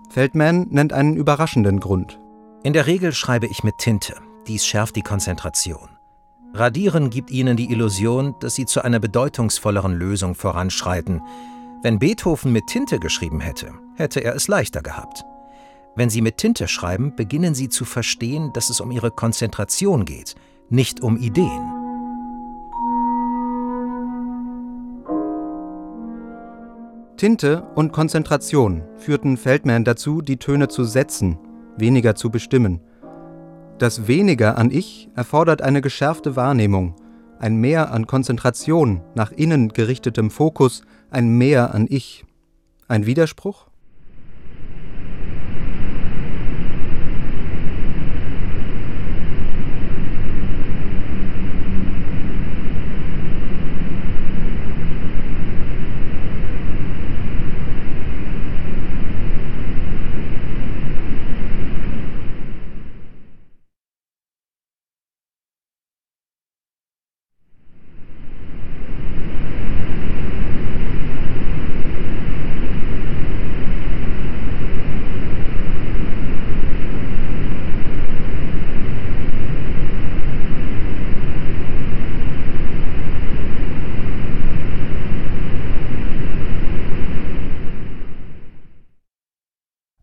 Feldman 0.08 0.66
nennt 0.70 0.92
einen 0.92 1.14
überraschenden 1.14 1.78
Grund. 1.78 2.18
In 2.64 2.72
der 2.72 2.88
Regel 2.88 3.12
schreibe 3.12 3.46
ich 3.46 3.62
mit 3.62 3.78
Tinte. 3.78 4.16
Dies 4.48 4.66
schärft 4.66 4.96
die 4.96 5.02
Konzentration. 5.02 5.90
Radieren 6.52 7.08
gibt 7.08 7.30
ihnen 7.30 7.56
die 7.56 7.70
Illusion, 7.70 8.34
dass 8.40 8.56
sie 8.56 8.66
zu 8.66 8.82
einer 8.82 8.98
bedeutungsvolleren 8.98 9.94
Lösung 9.94 10.34
voranschreiten. 10.34 11.22
Wenn 11.82 12.00
Beethoven 12.00 12.52
mit 12.52 12.66
Tinte 12.66 12.98
geschrieben 12.98 13.38
hätte, 13.38 13.74
hätte 13.94 14.20
er 14.20 14.34
es 14.34 14.48
leichter 14.48 14.82
gehabt. 14.82 15.24
Wenn 15.94 16.10
sie 16.10 16.20
mit 16.20 16.38
Tinte 16.38 16.66
schreiben, 16.66 17.14
beginnen 17.14 17.54
sie 17.54 17.68
zu 17.68 17.84
verstehen, 17.84 18.52
dass 18.52 18.70
es 18.70 18.80
um 18.80 18.90
ihre 18.90 19.12
Konzentration 19.12 20.04
geht, 20.04 20.34
nicht 20.68 21.00
um 21.00 21.16
Ideen. 21.16 21.74
Tinte 27.16 27.62
und 27.76 27.92
Konzentration 27.92 28.82
führten 28.96 29.36
Feldman 29.36 29.84
dazu, 29.84 30.22
die 30.22 30.38
Töne 30.38 30.66
zu 30.66 30.82
setzen 30.82 31.38
weniger 31.80 32.14
zu 32.14 32.30
bestimmen. 32.30 32.80
Das 33.78 34.08
Weniger 34.08 34.58
an 34.58 34.70
Ich 34.70 35.08
erfordert 35.14 35.62
eine 35.62 35.80
geschärfte 35.80 36.34
Wahrnehmung, 36.34 36.96
ein 37.38 37.56
Mehr 37.56 37.92
an 37.92 38.06
Konzentration, 38.06 39.02
nach 39.14 39.30
innen 39.30 39.68
gerichtetem 39.68 40.30
Fokus, 40.30 40.82
ein 41.10 41.28
Mehr 41.38 41.74
an 41.74 41.86
Ich. 41.88 42.24
Ein 42.88 43.06
Widerspruch? 43.06 43.67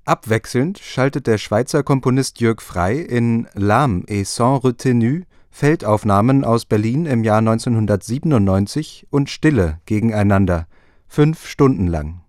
Abwechselnd 0.06 0.78
schaltet 0.78 1.26
der 1.26 1.40
Schweizer 1.40 1.82
Komponist 1.82 2.40
Jürg 2.40 2.62
Frey 2.62 3.02
in 3.02 3.48
L'âme 3.56 4.04
et 4.08 4.24
sans 4.28 4.64
retenue 4.64 5.24
Feldaufnahmen 5.50 6.46
aus 6.46 6.66
Berlin 6.66 7.08
im 7.08 7.24
Jahr 7.24 7.40
1997 7.40 9.08
und 9.10 9.32
Stille 9.32 9.80
gegeneinander, 9.88 10.68
fünf 11.08 11.48
Stunden 11.48 11.88
lang 11.88 12.22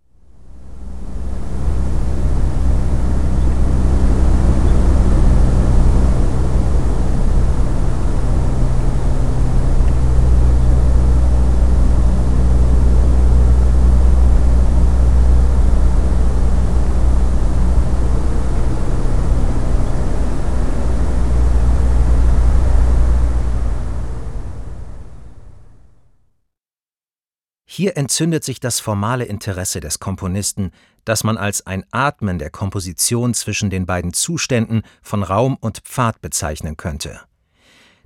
Hier 27.76 27.98
entzündet 27.98 28.42
sich 28.42 28.58
das 28.58 28.80
formale 28.80 29.26
Interesse 29.26 29.80
des 29.80 29.98
Komponisten, 29.98 30.70
das 31.04 31.24
man 31.24 31.36
als 31.36 31.66
ein 31.66 31.84
Atmen 31.90 32.38
der 32.38 32.48
Komposition 32.48 33.34
zwischen 33.34 33.68
den 33.68 33.84
beiden 33.84 34.14
Zuständen 34.14 34.80
von 35.02 35.22
Raum 35.22 35.58
und 35.60 35.80
Pfad 35.80 36.22
bezeichnen 36.22 36.78
könnte. 36.78 37.20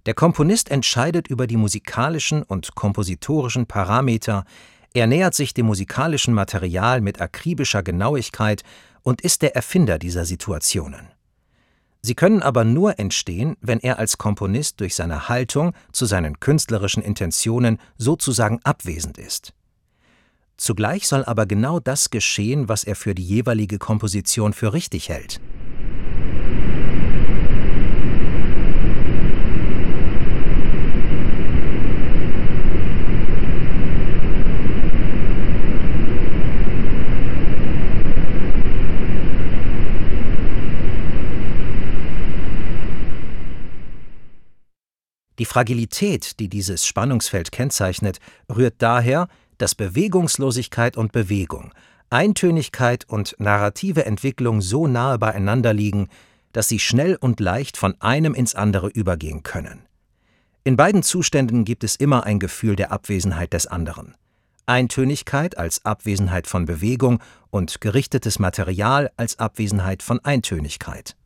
Der 0.07 0.15
Komponist 0.15 0.73
entscheidet 0.73 1.29
über 1.29 1.47
die 1.47 1.57
musikalischen 1.57 2.43
und 2.43 2.75
kompositorischen 2.75 3.67
Parameter, 3.67 4.45
er 4.93 5.07
nähert 5.07 5.37
sich 5.37 5.55
dem 5.55 5.67
musikalischen 5.67 6.35
Material 6.35 7.01
mit 7.01 7.21
akribischer 7.21 7.85
Genauigkeit 7.85 8.65
und 9.05 9.21
ist 9.21 9.41
der 9.41 9.55
Erfinder 9.55 10.01
dieser 10.01 10.25
Situationen. 10.25 11.11
Sie 12.03 12.17
können 12.17 12.43
aber 12.43 12.65
nur 12.65 12.99
entstehen, 12.99 13.57
wenn 13.61 13.79
er 13.79 14.01
als 14.01 14.19
Komponist 14.19 14.81
durch 14.81 14.97
seine 14.97 15.29
Haltung 15.29 15.75
zu 15.93 16.07
seinen 16.07 16.41
künstlerischen 16.41 17.05
Intentionen 17.05 17.79
sozusagen 17.99 18.59
abwesend 18.65 19.17
ist. 19.17 19.55
Zugleich 20.61 21.09
soll 21.09 21.25
aber 21.25 21.47
genau 21.47 21.81
das 21.81 22.11
geschehen, 22.11 22.69
was 22.69 22.85
er 22.85 22.95
für 22.95 23.15
die 23.15 23.25
jeweilige 23.25 23.79
Komposition 23.79 24.53
für 24.53 24.75
richtig 24.75 25.09
hält. 25.09 25.41
Die 45.39 45.47
Fragilität, 45.47 46.39
die 46.39 46.51
dieses 46.51 46.85
Spannungsfeld 46.85 47.51
kennzeichnet, 47.51 48.19
rührt 48.55 48.75
daher, 48.77 49.27
dass 49.61 49.75
Bewegungslosigkeit 49.75 50.97
und 50.97 51.13
Bewegung, 51.13 51.73
Eintönigkeit 52.09 53.05
und 53.09 53.37
narrative 53.39 54.07
Entwicklung 54.07 54.61
so 54.63 54.87
nahe 54.87 55.19
beieinander 55.19 55.75
liegen, 55.75 56.09
dass 56.53 56.69
sie 56.69 56.79
schnell 56.79 57.17
und 57.17 57.41
leicht 57.41 57.77
von 57.77 57.95
einem 58.01 58.35
ins 58.35 58.55
andere 58.55 58.89
übergehen 58.89 59.43
können. 59.43 59.87
In 60.65 60.77
beiden 60.77 61.03
Zuständen 61.03 61.65
gibt 61.65 61.85
es 61.85 61.97
immer 61.97 62.25
ein 62.25 62.39
Gefühl 62.39 62.75
der 62.75 62.91
Abwesenheit 62.91 63.53
des 63.53 63.67
anderen. 63.67 64.15
Eintönigkeit 64.67 65.59
als 65.59 65.85
Abwesenheit 65.85 66.47
von 66.47 66.65
Bewegung 66.65 67.23
und 67.51 67.81
gerichtetes 67.81 68.39
Material 68.39 69.11
als 69.17 69.39
Abwesenheit 69.39 70.03
von 70.03 70.21
Eintönigkeit. 70.25 71.17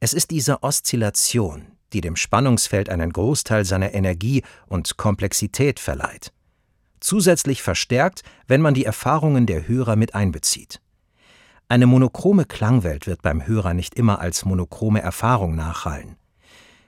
Es 0.00 0.12
ist 0.12 0.30
diese 0.30 0.62
Oszillation, 0.62 1.66
die 1.92 2.00
dem 2.00 2.14
Spannungsfeld 2.14 2.88
einen 2.88 3.12
Großteil 3.12 3.64
seiner 3.64 3.94
Energie 3.94 4.44
und 4.66 4.96
Komplexität 4.96 5.80
verleiht. 5.80 6.32
Zusätzlich 7.00 7.62
verstärkt, 7.62 8.22
wenn 8.46 8.60
man 8.60 8.74
die 8.74 8.84
Erfahrungen 8.84 9.46
der 9.46 9.66
Hörer 9.66 9.96
mit 9.96 10.14
einbezieht. 10.14 10.80
Eine 11.68 11.86
monochrome 11.86 12.44
Klangwelt 12.44 13.06
wird 13.08 13.22
beim 13.22 13.46
Hörer 13.46 13.74
nicht 13.74 13.94
immer 13.94 14.20
als 14.20 14.44
monochrome 14.44 15.02
Erfahrung 15.02 15.56
nachhallen. 15.56 16.16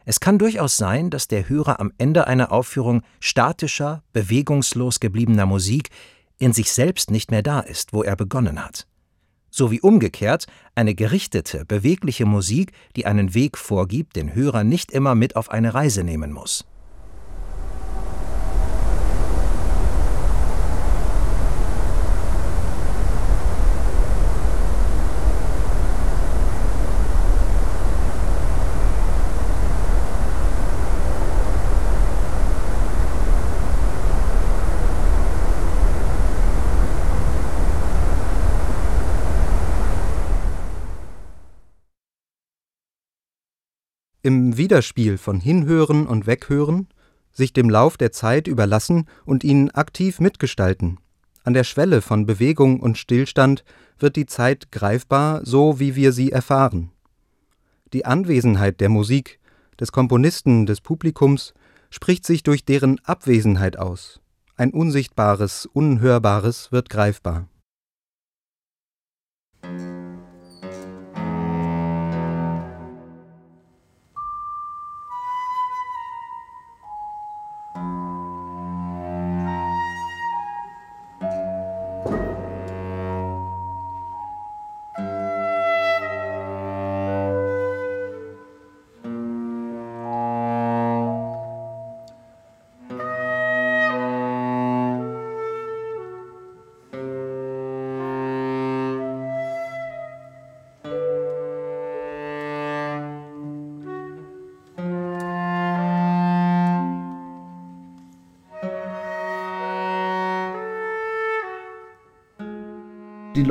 Es 0.05 0.21
kann 0.21 0.39
durchaus 0.39 0.77
sein, 0.77 1.11
dass 1.11 1.29
der 1.29 1.49
Hörer 1.49 1.81
am 1.81 1.93
Ende 1.99 2.27
einer 2.29 2.53
Aufführung 2.53 3.03
statischer, 3.19 4.03
bewegungslos 4.13 5.01
gebliebener 5.01 5.47
Musik 5.47 5.91
in 6.39 6.53
sich 6.53 6.73
selbst 6.73 7.11
nicht 7.11 7.31
mehr 7.31 7.43
da 7.43 7.61
ist, 7.61 7.93
wo 7.93 8.03
er 8.03 8.17
begonnen 8.17 8.65
hat 8.65 8.87
sowie 9.51 9.81
umgekehrt 9.81 10.47
eine 10.75 10.95
gerichtete, 10.95 11.65
bewegliche 11.65 12.27
Musik, 12.27 12.73
die 12.97 13.07
einen 13.07 13.35
Weg 13.35 13.59
vorgibt, 13.59 14.17
den 14.17 14.35
Hörer 14.35 14.65
nicht 14.65 14.91
immer 14.93 15.15
mit 15.15 15.37
auf 15.37 15.51
eine 15.51 15.75
Reise 15.75 16.05
nehmen 16.05 16.33
muss. 16.33 16.65
Im 44.23 44.59
Widerspiel 44.59 45.17
von 45.17 45.41
Hinhören 45.41 46.07
und 46.07 46.27
Weghören, 46.27 46.89
sich 47.33 47.55
dem 47.55 47.71
Lauf 47.71 47.97
der 47.97 48.13
Zeit 48.13 48.49
überlassen 48.49 49.07
und 49.25 49.45
ihn 49.45 49.71
aktiv 49.71 50.21
mitgestalten. 50.21 50.99
An 51.43 51.55
der 51.55 51.65
Schwelle 51.65 52.03
von 52.03 52.27
Bewegung 52.27 52.81
und 52.81 52.99
Stillstand 52.99 53.65
wird 53.99 54.17
die 54.17 54.27
Zeit 54.27 54.73
greifbar, 54.73 55.41
so 55.47 55.81
wie 55.81 55.97
wir 55.97 56.13
sie 56.13 56.33
erfahren. 56.33 56.91
Die 57.95 58.05
Anwesenheit 58.05 58.81
der 58.81 58.91
Musik, 58.91 59.41
des 59.81 59.91
Komponisten, 59.91 60.67
des 60.67 60.83
Publikums 60.83 61.55
spricht 61.89 62.27
sich 62.27 62.43
durch 62.43 62.67
deren 62.67 63.01
Abwesenheit 63.05 63.79
aus. 63.79 64.21
Ein 64.55 64.73
Unsichtbares, 64.73 65.65
Unhörbares 65.65 66.71
wird 66.73 66.91
greifbar. 66.91 67.49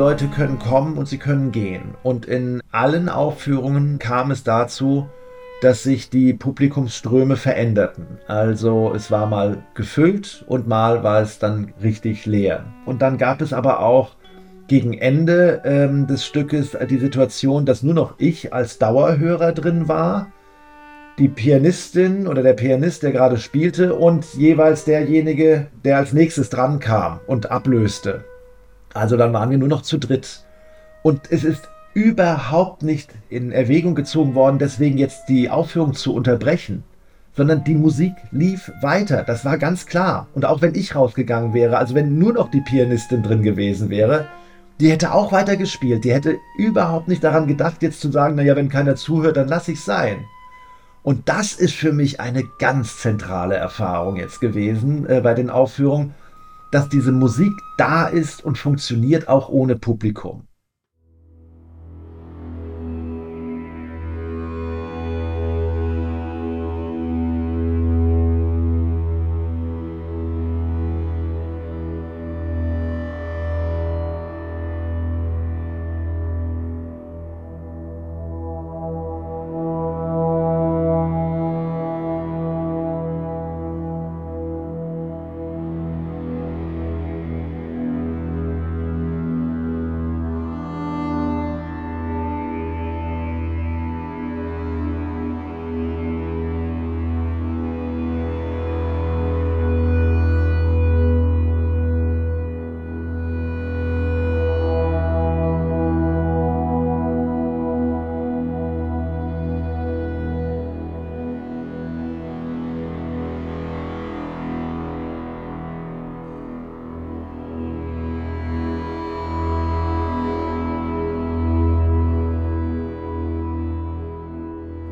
Leute 0.10 0.28
können 0.28 0.58
kommen 0.58 0.98
und 0.98 1.08
sie 1.08 1.20
können 1.20 1.52
gehen. 1.52 1.94
Und 2.02 2.26
in 2.26 2.64
allen 2.72 3.10
Aufführungen 3.10 4.00
kam 4.00 4.32
es 4.32 4.44
dazu, 4.44 5.08
dass 5.62 5.84
sich 5.84 6.10
die 6.10 6.34
Publikumsströme 6.34 7.36
veränderten. 7.36 8.18
Also 8.26 8.92
es 8.96 9.12
war 9.12 9.28
mal 9.28 9.58
gefüllt 9.76 10.44
und 10.48 10.68
mal 10.68 11.04
war 11.04 11.22
es 11.22 11.38
dann 11.38 11.74
richtig 11.84 12.26
leer. 12.26 12.64
Und 12.88 13.04
dann 13.04 13.20
gab 13.20 13.40
es 13.40 13.54
aber 13.54 13.82
auch 13.82 14.16
gegen 14.68 14.94
Ende 14.94 15.62
ähm, 15.64 16.08
des 16.08 16.26
Stückes 16.26 16.76
die 16.90 16.98
Situation, 16.98 17.68
dass 17.68 17.84
nur 17.84 17.94
noch 17.94 18.16
ich 18.18 18.52
als 18.52 18.80
Dauerhörer 18.80 19.52
drin 19.52 19.88
war, 19.88 20.32
die 21.20 21.28
Pianistin 21.28 22.26
oder 22.26 22.42
der 22.42 22.54
Pianist, 22.54 23.04
der 23.04 23.12
gerade 23.12 23.38
spielte 23.38 23.94
und 23.94 24.26
jeweils 24.34 24.86
derjenige, 24.86 25.68
der 25.86 25.98
als 25.98 26.14
nächstes 26.14 26.50
dran 26.50 26.80
kam 26.80 27.20
und 27.28 27.52
ablöste. 27.52 28.24
Also 28.94 29.18
dann 29.18 29.34
waren 29.34 29.50
wir 29.50 29.58
nur 29.58 29.68
noch 29.68 29.82
zu 29.82 29.98
dritt. 29.98 30.44
Und 31.04 31.32
es 31.32 31.44
ist 31.44 31.70
überhaupt 31.94 32.84
nicht 32.84 33.12
in 33.30 33.52
Erwägung 33.52 33.96
gezogen 33.96 34.36
worden, 34.36 34.60
deswegen 34.60 34.98
jetzt 34.98 35.28
die 35.28 35.50
Aufführung 35.50 35.94
zu 35.94 36.14
unterbrechen, 36.14 36.84
sondern 37.36 37.64
die 37.64 37.76
Musik 37.76 38.14
lief 38.32 38.72
weiter. 38.82 39.24
Das 39.24 39.46
war 39.46 39.58
ganz 39.58 39.86
klar. 39.86 40.28
Und 40.34 40.46
auch 40.46 40.62
wenn 40.62 40.76
ich 40.76 40.96
rausgegangen 40.96 41.54
wäre, 41.54 41.78
also 41.78 41.96
wenn 41.96 42.18
nur 42.18 42.34
noch 42.34 42.52
die 42.52 42.62
Pianistin 42.62 43.24
drin 43.24 43.44
gewesen 43.44 43.90
wäre, 43.90 44.28
die 44.80 44.92
hätte 44.92 45.14
auch 45.14 45.32
weiter 45.32 45.58
gespielt. 45.58 46.06
Die 46.06 46.14
hätte 46.14 46.38
überhaupt 46.58 47.08
nicht 47.08 47.24
daran 47.24 47.48
gedacht, 47.48 47.82
jetzt 47.82 48.02
zu 48.02 48.12
sagen, 48.12 48.36
naja, 48.36 48.56
wenn 48.56 48.70
keiner 48.70 48.96
zuhört, 48.96 49.38
dann 49.38 49.48
lasse 49.48 49.74
ich 49.74 49.82
sein. 49.82 50.26
Und 51.04 51.28
das 51.28 51.54
ist 51.54 51.74
für 51.74 51.92
mich 51.92 52.20
eine 52.20 52.44
ganz 52.60 52.98
zentrale 52.98 53.56
Erfahrung 53.56 54.18
jetzt 54.18 54.42
gewesen 54.42 55.06
äh, 55.08 55.22
bei 55.22 55.34
den 55.34 55.50
Aufführungen, 55.50 56.14
dass 56.72 56.90
diese 56.90 57.12
Musik 57.12 57.54
da 57.78 58.08
ist 58.08 58.44
und 58.44 58.58
funktioniert 58.58 59.28
auch 59.28 59.50
ohne 59.50 59.76
Publikum. 59.76 60.49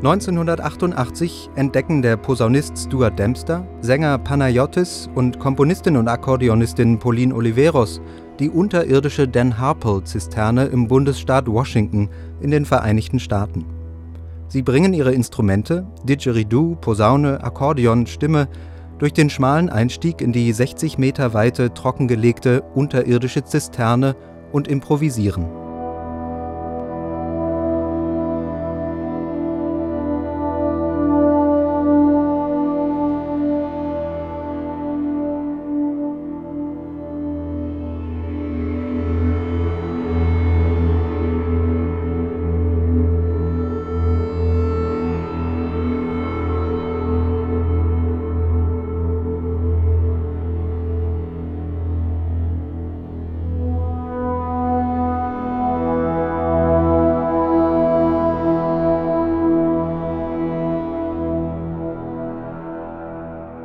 1988 0.08 1.50
entdecken 1.56 2.02
der 2.02 2.16
Posaunist 2.16 2.78
Stuart 2.78 3.20
Dempster, 3.20 3.68
Sänger 3.82 4.18
Panayotis 4.18 5.10
und 5.16 5.38
Komponistin 5.38 5.98
und 5.98 6.08
Akkordeonistin 6.08 6.98
Pauline 6.98 7.36
Oliveros 7.36 8.00
die 8.40 8.50
unterirdische 8.50 9.28
Dan 9.28 9.58
Harpel-Zisterne 9.58 10.68
im 10.68 10.88
Bundesstaat 10.88 11.48
Washington 11.50 12.08
in 12.40 12.52
den 12.52 12.64
Vereinigten 12.64 13.20
Staaten. 13.20 13.66
Sie 14.48 14.62
bringen 14.62 14.94
ihre 14.94 15.12
Instrumente 15.12 15.86
Didgeridoo, 16.06 16.76
Posaune, 16.76 17.44
Akkordeon, 17.44 18.08
Stimme 18.08 18.48
durch 19.00 19.12
den 19.12 19.30
schmalen 19.30 19.70
Einstieg 19.70 20.22
in 20.22 20.32
die 20.32 20.54
60 20.54 20.98
Meter 20.98 21.34
weite 21.34 21.74
trockengelegte 21.74 22.62
unterirdische 22.76 23.44
Zisterne 23.44 24.16
und 24.54 24.70
improvisieren 24.70 25.67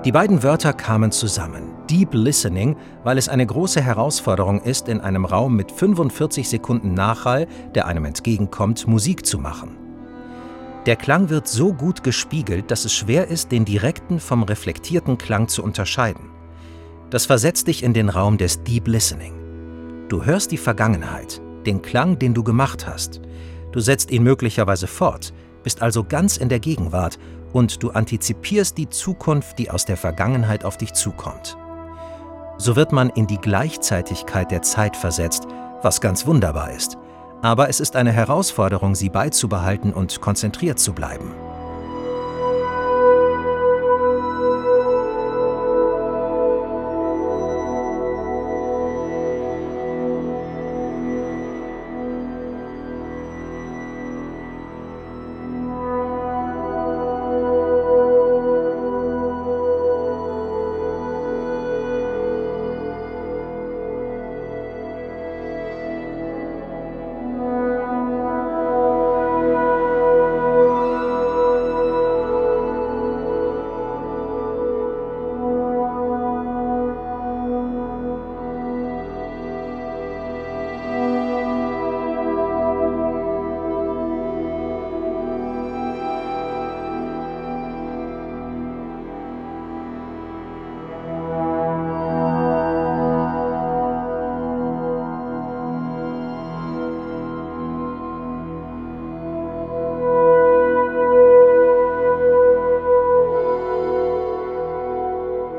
Die 0.05 0.11
beiden 0.11 0.43
Wörter 0.43 0.73
kamen 0.73 1.13
zusammen. 1.13 1.75
Deep 1.89 2.13
Listening, 2.13 2.77
weil 3.05 3.19
es 3.19 3.29
eine 3.29 3.47
große 3.47 3.81
Herausforderung 3.81 4.61
ist, 4.61 4.89
in 4.89 5.01
einem 5.01 5.25
Raum 5.25 5.55
mit 5.55 5.71
45 5.71 6.49
Sekunden 6.49 6.93
Nachhall, 6.93 7.47
der 7.77 7.87
einem 7.87 8.05
entgegenkommt, 8.05 8.89
Musik 8.89 9.25
zu 9.25 9.39
machen. 9.39 9.77
Der 10.87 10.97
Klang 10.97 11.31
wird 11.31 11.47
so 11.47 11.73
gut 11.73 12.03
gespiegelt, 12.03 12.73
dass 12.73 12.85
es 12.85 12.93
schwer 12.93 13.29
ist, 13.29 13.53
den 13.53 13.65
direkten 13.65 14.19
vom 14.19 14.43
reflektierten 14.43 15.19
Klang 15.19 15.47
zu 15.47 15.63
unterscheiden. 15.63 16.31
Das 17.11 17.27
versetzt 17.27 17.69
dich 17.69 17.85
in 17.85 17.95
den 17.95 18.09
Raum 18.09 18.39
des 18.39 18.65
Deep 18.65 18.89
Listening. 18.89 19.35
Du 20.09 20.25
hörst 20.25 20.51
die 20.51 20.57
Vergangenheit, 20.57 21.41
den 21.65 21.81
Klang, 21.81 22.19
den 22.19 22.35
du 22.35 22.43
gemacht 22.43 22.89
hast. 22.89 23.21
Du 23.71 23.79
setzt 23.79 24.11
ihn 24.11 24.25
möglicherweise 24.25 24.89
fort, 24.89 25.33
bist 25.63 25.81
also 25.81 26.03
ganz 26.03 26.39
in 26.39 26.49
der 26.49 26.59
Gegenwart 26.59 27.21
und 27.53 27.83
du 27.83 27.91
antizipierst 27.91 28.79
die 28.79 28.89
Zukunft, 28.89 29.59
die 29.59 29.71
aus 29.71 29.85
der 29.85 29.97
Vergangenheit 29.97 30.65
auf 30.65 30.77
dich 30.77 30.93
zukommt. 30.93 31.57
So 32.59 32.77
wird 32.77 32.93
man 32.93 33.11
in 33.11 33.27
die 33.27 33.39
Gleichzeitigkeit 33.39 34.51
der 34.51 34.63
Zeit 34.63 34.97
versetzt, 34.97 35.47
was 35.83 36.01
ganz 36.01 36.27
wunderbar 36.27 36.71
ist. 36.71 36.97
Aber 37.43 37.69
es 37.69 37.81
ist 37.81 37.97
eine 37.97 38.13
Herausforderung, 38.13 38.95
sie 38.95 39.09
beizubehalten 39.09 39.93
und 39.93 40.21
konzentriert 40.21 40.79
zu 40.79 40.93
bleiben. 40.93 41.33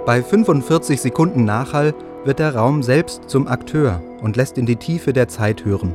Bei 0.06 0.22
45 0.22 0.99
Sekunden 0.99 1.45
Nachhall 1.45 1.93
wird 2.26 2.39
der 2.39 2.56
Raum 2.56 2.84
selbst 2.84 3.30
zum 3.30 3.47
Akteur 3.47 4.01
und 4.22 4.36
lässt 4.36 4.58
in 4.58 4.66
die 4.66 4.76
Tiefe 4.76 5.14
der 5.14 5.30
Zeit 5.30 5.64
hören. 5.64 5.93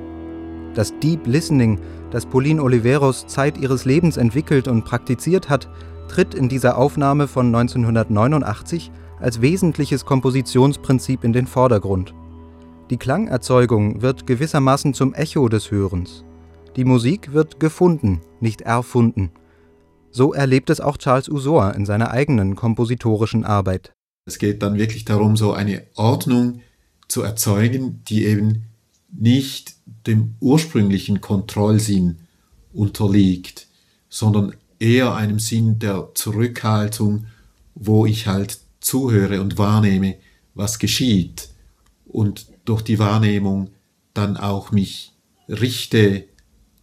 Das 0.72 0.98
Deep 0.98 1.26
Listening, 1.26 1.78
das 2.10 2.24
Pauline 2.24 2.62
Oliveros 2.62 3.26
Zeit 3.26 3.58
ihres 3.58 3.84
Lebens 3.84 4.16
entwickelt 4.16 4.66
und 4.66 4.86
praktiziert 4.86 5.50
hat, 5.50 5.68
tritt 6.08 6.34
in 6.34 6.48
dieser 6.48 6.78
Aufnahme 6.78 7.28
von 7.28 7.54
1989 7.54 8.90
als 9.20 9.42
wesentliches 9.42 10.06
Kompositionsprinzip 10.06 11.22
in 11.22 11.34
den 11.34 11.46
Vordergrund. 11.46 12.14
Die 12.88 12.96
Klangerzeugung 12.96 14.00
wird 14.00 14.26
gewissermaßen 14.26 14.94
zum 14.94 15.12
Echo 15.12 15.50
des 15.50 15.70
Hörens. 15.70 16.24
Die 16.76 16.86
Musik 16.86 17.34
wird 17.34 17.60
gefunden, 17.60 18.22
nicht 18.40 18.62
erfunden. 18.62 19.32
So 20.10 20.32
erlebt 20.32 20.70
es 20.70 20.80
auch 20.80 20.96
Charles 20.96 21.28
Usor 21.28 21.74
in 21.74 21.84
seiner 21.84 22.10
eigenen 22.10 22.56
kompositorischen 22.56 23.44
Arbeit. 23.44 23.92
Es 24.28 24.38
geht 24.38 24.62
dann 24.62 24.76
wirklich 24.78 25.06
darum, 25.06 25.36
so 25.38 25.54
eine 25.54 25.82
Ordnung 25.94 26.60
zu 27.08 27.22
erzeugen, 27.22 28.02
die 28.08 28.26
eben 28.26 28.64
nicht 29.10 29.74
dem 30.06 30.34
ursprünglichen 30.40 31.22
Kontrollsinn 31.22 32.18
unterliegt, 32.74 33.66
sondern 34.10 34.54
eher 34.78 35.14
einem 35.14 35.38
Sinn 35.38 35.78
der 35.78 36.10
Zurückhaltung, 36.14 37.26
wo 37.74 38.04
ich 38.04 38.26
halt 38.26 38.58
zuhöre 38.80 39.40
und 39.40 39.56
wahrnehme, 39.56 40.16
was 40.54 40.78
geschieht 40.78 41.48
und 42.06 42.46
durch 42.66 42.82
die 42.82 42.98
Wahrnehmung 42.98 43.70
dann 44.12 44.36
auch 44.36 44.72
mich 44.72 45.12
richte 45.48 46.24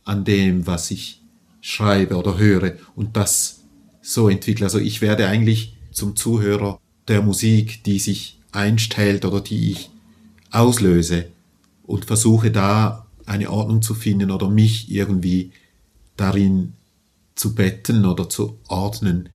an 0.03 0.23
dem, 0.23 0.65
was 0.65 0.89
ich 0.89 1.21
schreibe 1.61 2.15
oder 2.15 2.39
höre 2.39 2.73
und 2.95 3.15
das 3.15 3.61
so 4.01 4.29
entwickle. 4.29 4.65
Also 4.65 4.79
ich 4.79 5.01
werde 5.01 5.27
eigentlich 5.27 5.77
zum 5.91 6.15
Zuhörer 6.15 6.79
der 7.07 7.21
Musik, 7.21 7.83
die 7.83 7.99
sich 7.99 8.39
einstellt 8.51 9.25
oder 9.25 9.41
die 9.41 9.71
ich 9.71 9.89
auslöse 10.51 11.27
und 11.83 12.05
versuche 12.05 12.51
da 12.51 13.05
eine 13.25 13.49
Ordnung 13.49 13.81
zu 13.81 13.93
finden 13.93 14.31
oder 14.31 14.49
mich 14.49 14.91
irgendwie 14.91 15.51
darin 16.17 16.73
zu 17.35 17.53
betten 17.53 18.05
oder 18.05 18.29
zu 18.29 18.57
ordnen. 18.67 19.29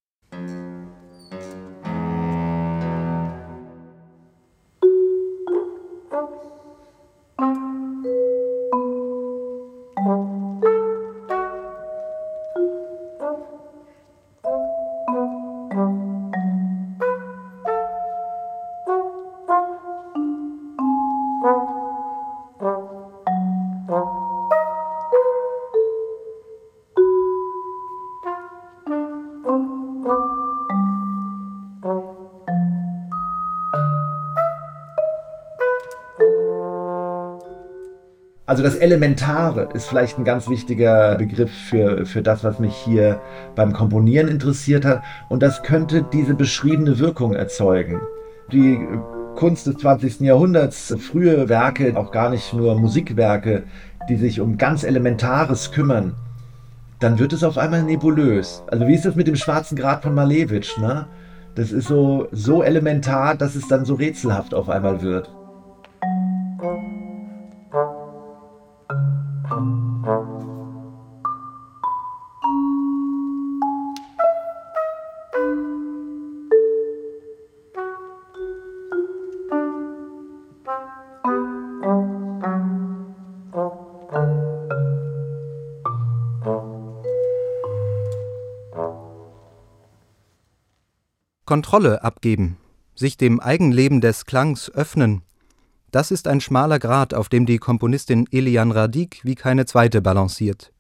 Also 38.51 38.65
das 38.65 38.75
Elementare 38.75 39.69
ist 39.75 39.87
vielleicht 39.87 40.19
ein 40.19 40.25
ganz 40.25 40.49
wichtiger 40.49 41.15
Begriff 41.15 41.53
für, 41.53 42.05
für 42.05 42.21
das, 42.21 42.43
was 42.43 42.59
mich 42.59 42.75
hier 42.75 43.21
beim 43.55 43.73
Komponieren 43.73 44.27
interessiert 44.27 44.85
hat. 44.85 45.05
Und 45.29 45.45
das 45.45 45.63
könnte 45.63 46.05
diese 46.13 46.35
beschriebene 46.35 46.99
Wirkung 46.99 47.33
erzeugen. 47.33 48.01
Die 48.51 48.81
Kunst 49.37 49.69
des 49.69 49.77
20. 49.77 50.23
Jahrhunderts, 50.23 50.97
frühe 50.99 51.49
Werke, 51.49 51.97
auch 51.97 52.11
gar 52.11 52.29
nicht 52.29 52.53
nur 52.53 52.77
Musikwerke, 52.77 53.63
die 54.09 54.17
sich 54.17 54.41
um 54.41 54.59
ganz 54.59 54.83
Elementares 54.83 55.71
kümmern, 55.71 56.17
dann 56.99 57.21
wird 57.21 57.33
es 57.33 57.45
auf 57.45 57.57
einmal 57.57 57.85
nebulös. 57.85 58.65
Also 58.67 58.89
wie 58.89 58.97
ist 58.97 59.05
das 59.05 59.15
mit 59.15 59.29
dem 59.29 59.37
schwarzen 59.37 59.77
Grad 59.77 60.03
von 60.03 60.13
Malevich, 60.17 60.77
ne? 60.77 61.07
Das 61.55 61.71
ist 61.71 61.87
so, 61.87 62.27
so 62.33 62.65
elementar, 62.65 63.37
dass 63.37 63.55
es 63.55 63.69
dann 63.69 63.85
so 63.85 63.95
rätselhaft 63.95 64.55
auf 64.55 64.69
einmal 64.69 65.03
wird. 65.03 65.31
Kontrolle 91.51 92.05
abgeben, 92.05 92.59
sich 92.95 93.17
dem 93.17 93.41
Eigenleben 93.41 94.01
des 94.01 94.25
Klangs 94.25 94.71
öffnen, 94.71 95.23
das 95.91 96.13
ist 96.13 96.29
ein 96.29 96.41
schmaler 96.41 96.79
Grat, 96.79 97.13
auf 97.13 97.29
dem 97.29 97.45
die 97.45 97.59
Komponistin 97.59 98.29
Elian 98.31 98.71
Radik 98.71 99.19
wie 99.25 99.35
keine 99.35 99.67
zweite 99.67 100.01
balanciert. 100.01 100.73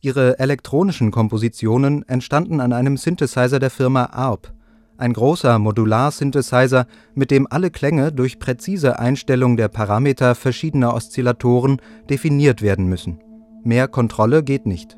Ihre 0.00 0.40
elektronischen 0.40 1.12
Kompositionen 1.12 2.02
entstanden 2.08 2.58
an 2.58 2.72
einem 2.72 2.96
Synthesizer 2.96 3.60
der 3.60 3.70
Firma 3.70 4.06
ARP, 4.06 4.52
ein 4.96 5.12
großer 5.12 5.60
Modular-Synthesizer, 5.60 6.88
mit 7.14 7.30
dem 7.30 7.46
alle 7.48 7.70
Klänge 7.70 8.10
durch 8.10 8.40
präzise 8.40 8.98
Einstellung 8.98 9.56
der 9.56 9.68
Parameter 9.68 10.34
verschiedener 10.34 10.94
Oszillatoren 10.94 11.80
definiert 12.10 12.60
werden 12.60 12.86
müssen. 12.86 13.20
Mehr 13.62 13.86
Kontrolle 13.86 14.42
geht 14.42 14.66
nicht. 14.66 14.96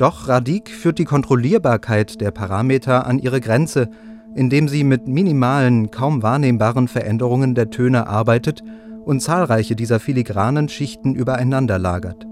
Doch 0.00 0.28
Radik 0.28 0.70
führt 0.70 0.98
die 0.98 1.04
Kontrollierbarkeit 1.04 2.22
der 2.22 2.30
Parameter 2.30 3.06
an 3.06 3.18
ihre 3.18 3.38
Grenze, 3.38 3.90
indem 4.34 4.66
sie 4.66 4.82
mit 4.82 5.06
minimalen, 5.06 5.90
kaum 5.90 6.22
wahrnehmbaren 6.22 6.88
Veränderungen 6.88 7.54
der 7.54 7.68
Töne 7.68 8.06
arbeitet 8.06 8.62
und 9.04 9.20
zahlreiche 9.20 9.76
dieser 9.76 10.00
filigranen 10.00 10.70
Schichten 10.70 11.14
übereinander 11.14 11.78
lagert. 11.78 12.26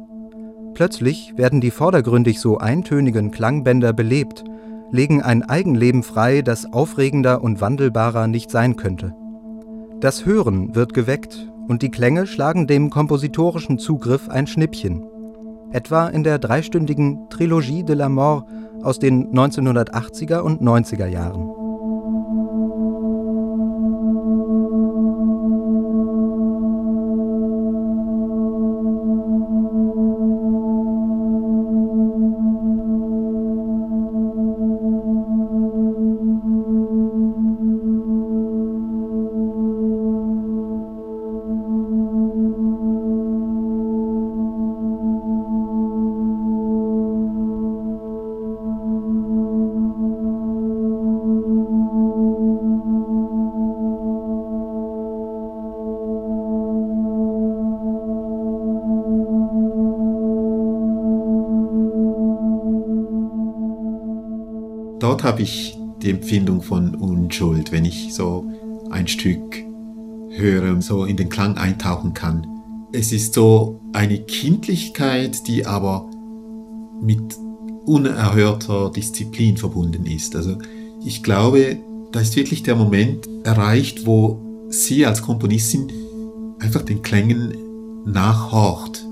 Plötzlich 0.73 1.35
werden 1.37 1.61
die 1.61 1.71
vordergründig 1.71 2.41
so 2.41 2.57
eintönigen 2.57 3.33
Klangbänder 3.33 3.93
belebt, 3.93 4.45
legen 4.91 5.21
ein 5.21 5.43
Eigenleben 5.43 6.03
frei, 6.03 6.41
das 6.41 6.73
aufregender 6.73 7.43
und 7.43 7.61
wandelbarer 7.61 8.29
nicht 8.29 8.51
sein 8.51 8.77
könnte. 8.77 9.13
Das 10.01 10.25
Hören 10.25 10.75
wird 10.75 10.95
geweckt 10.95 11.53
und 11.69 11.83
die 11.83 11.91
Klänge 11.91 12.27
schlagen 12.27 12.67
dem 12.67 12.89
kompositorischen 12.89 13.79
Zugriff 13.79 14.31
ein 14.31 14.47
Schnippchen 14.47 15.03
etwa 15.73 16.09
in 16.09 16.23
der 16.23 16.39
dreistündigen 16.39 17.29
Trilogie 17.31 17.85
de 17.85 17.95
la 17.95 18.09
Mort 18.09 18.47
aus 18.83 18.99
den 18.99 19.33
1980er 19.33 20.41
und 20.41 20.63
90er 20.63 21.07
Jahren. 21.07 21.58
Dort 64.99 65.25
habe 65.25 65.43
ich 65.43 65.77
die 66.03 66.11
Empfindung 66.11 66.63
von 66.63 66.95
Unschuld, 66.95 67.73
wenn 67.73 67.85
ich 67.85 68.15
so 68.15 68.47
ein 68.91 69.09
Stück 69.09 69.65
höre 70.31 70.73
und 70.73 70.83
so 70.83 71.05
in 71.05 71.17
den 71.17 71.29
Klang 71.29 71.57
eintauchen 71.57 72.15
kann. 72.15 72.47
Es 72.93 73.13
ist 73.13 73.35
so 73.35 73.81
eine 73.93 74.21
Kindlichkeit, 74.21 75.47
die 75.47 75.67
aber 75.67 76.09
mit 77.03 77.37
unerhörter 77.85 78.91
Disziplin 78.91 79.57
verbunden 79.57 80.07
ist. 80.07 80.37
Also 80.37 80.57
ich 81.05 81.23
glaube, 81.23 81.79
da 82.13 82.21
ist 82.21 82.37
wirklich 82.37 82.63
der 82.63 82.77
Moment 82.77 83.29
erreicht, 83.45 84.07
wo 84.07 84.41
sie 84.69 85.07
als 85.07 85.23
Komponistin 85.23 85.91
einfach 86.61 86.83
den 86.83 87.03
Klängen 87.03 87.55
nachhorcht 88.07 89.05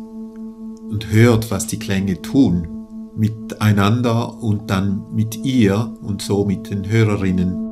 und 0.89 1.11
hört, 1.11 1.51
was 1.51 1.66
die 1.66 1.78
Klänge 1.78 2.20
tun 2.22 2.76
miteinander 3.17 4.43
und 4.43 4.71
dann 4.71 5.05
mit 5.12 5.37
ihr 5.45 5.95
und 6.03 6.23
so 6.23 6.45
mit 6.45 6.71
den 6.71 6.89
Hörerinnen. 6.89 7.67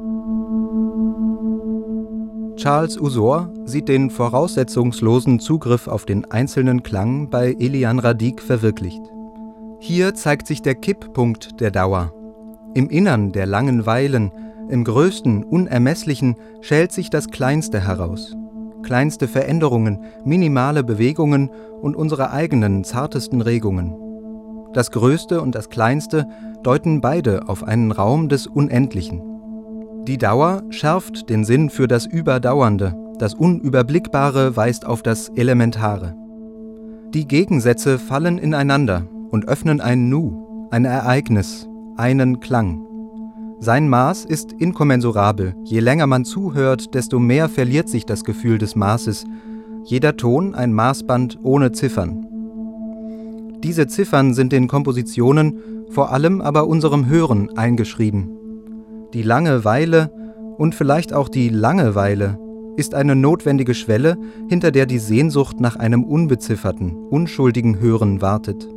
Charles 2.56 2.98
Usor 2.98 3.52
sieht 3.64 3.88
den 3.88 4.10
voraussetzungslosen 4.10 5.40
Zugriff 5.40 5.88
auf 5.88 6.06
den 6.06 6.24
einzelnen 6.30 6.82
Klang 6.82 7.28
bei 7.28 7.54
Elian 7.58 7.98
Radik 7.98 8.40
verwirklicht. 8.40 9.02
Hier 9.80 10.14
zeigt 10.14 10.46
sich 10.46 10.62
der 10.62 10.76
Kipppunkt 10.76 11.60
der 11.60 11.70
Dauer. 11.70 12.14
Im 12.74 12.88
Innern 12.88 13.32
der 13.32 13.46
langen 13.46 13.86
Weilen, 13.86 14.32
im 14.70 14.84
größten, 14.84 15.44
unermesslichen, 15.44 16.36
schält 16.62 16.92
sich 16.92 17.10
das 17.10 17.28
Kleinste 17.28 17.80
heraus. 17.80 18.34
Kleinste 18.82 19.28
Veränderungen, 19.28 20.04
minimale 20.24 20.84
Bewegungen 20.84 21.50
und 21.82 21.96
unsere 21.96 22.30
eigenen 22.30 22.84
zartesten 22.84 23.40
Regungen. 23.40 24.03
Das 24.74 24.90
Größte 24.90 25.40
und 25.40 25.54
das 25.54 25.70
Kleinste 25.70 26.26
deuten 26.64 27.00
beide 27.00 27.48
auf 27.48 27.62
einen 27.62 27.92
Raum 27.92 28.28
des 28.28 28.48
Unendlichen. 28.48 29.22
Die 30.06 30.18
Dauer 30.18 30.64
schärft 30.70 31.30
den 31.30 31.44
Sinn 31.44 31.70
für 31.70 31.86
das 31.86 32.06
Überdauernde, 32.06 32.94
das 33.18 33.34
Unüberblickbare 33.34 34.56
weist 34.56 34.84
auf 34.84 35.02
das 35.02 35.28
Elementare. 35.30 36.16
Die 37.14 37.28
Gegensätze 37.28 38.00
fallen 38.00 38.38
ineinander 38.38 39.06
und 39.30 39.46
öffnen 39.46 39.80
ein 39.80 40.08
Nu, 40.08 40.68
ein 40.72 40.84
Ereignis, 40.84 41.68
einen 41.96 42.40
Klang. 42.40 42.84
Sein 43.60 43.88
Maß 43.88 44.24
ist 44.24 44.52
inkommensurabel, 44.52 45.54
je 45.62 45.78
länger 45.78 46.08
man 46.08 46.24
zuhört, 46.24 46.94
desto 46.94 47.20
mehr 47.20 47.48
verliert 47.48 47.88
sich 47.88 48.04
das 48.04 48.24
Gefühl 48.24 48.58
des 48.58 48.74
Maßes, 48.74 49.24
jeder 49.84 50.16
Ton 50.16 50.56
ein 50.56 50.72
Maßband 50.72 51.38
ohne 51.44 51.70
Ziffern. 51.70 52.26
Diese 53.64 53.86
Ziffern 53.86 54.34
sind 54.34 54.52
den 54.52 54.68
Kompositionen, 54.68 55.86
vor 55.88 56.12
allem 56.12 56.42
aber 56.42 56.66
unserem 56.66 57.06
Hören 57.06 57.56
eingeschrieben. 57.56 58.28
Die 59.14 59.22
Langeweile 59.22 60.12
und 60.58 60.74
vielleicht 60.74 61.14
auch 61.14 61.30
die 61.30 61.48
Langeweile 61.48 62.38
ist 62.76 62.94
eine 62.94 63.16
notwendige 63.16 63.72
Schwelle, 63.72 64.18
hinter 64.50 64.70
der 64.70 64.84
die 64.84 64.98
Sehnsucht 64.98 65.60
nach 65.60 65.76
einem 65.76 66.04
unbezifferten, 66.04 66.94
unschuldigen 67.08 67.80
Hören 67.80 68.20
wartet. 68.20 68.68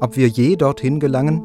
Ob 0.00 0.16
wir 0.16 0.28
je 0.28 0.56
dorthin 0.56 1.00
gelangen? 1.00 1.42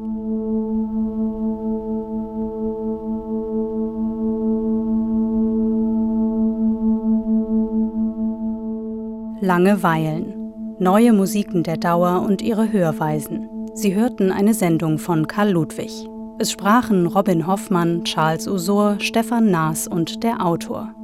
Langeweilen 9.42 10.39
neue 10.80 11.12
Musiken 11.12 11.62
der 11.62 11.76
Dauer 11.76 12.22
und 12.26 12.40
ihre 12.40 12.72
Hörweisen. 12.72 13.48
Sie 13.74 13.94
hörten 13.94 14.32
eine 14.32 14.54
Sendung 14.54 14.98
von 14.98 15.26
Karl 15.26 15.50
Ludwig. 15.50 16.08
Es 16.38 16.50
sprachen 16.50 17.06
Robin 17.06 17.46
Hoffmann, 17.46 18.02
Charles 18.04 18.48
Usor, 18.48 18.96
Stefan 18.98 19.50
Naas 19.50 19.86
und 19.86 20.24
der 20.24 20.44
Autor. 20.44 20.94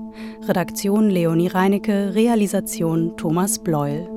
Redaktion 0.49 1.11
Leonie 1.11 1.49
Reinecke, 1.49 2.15
Realisation 2.15 3.17
Thomas 3.19 3.59
Bleuel. 3.59 4.16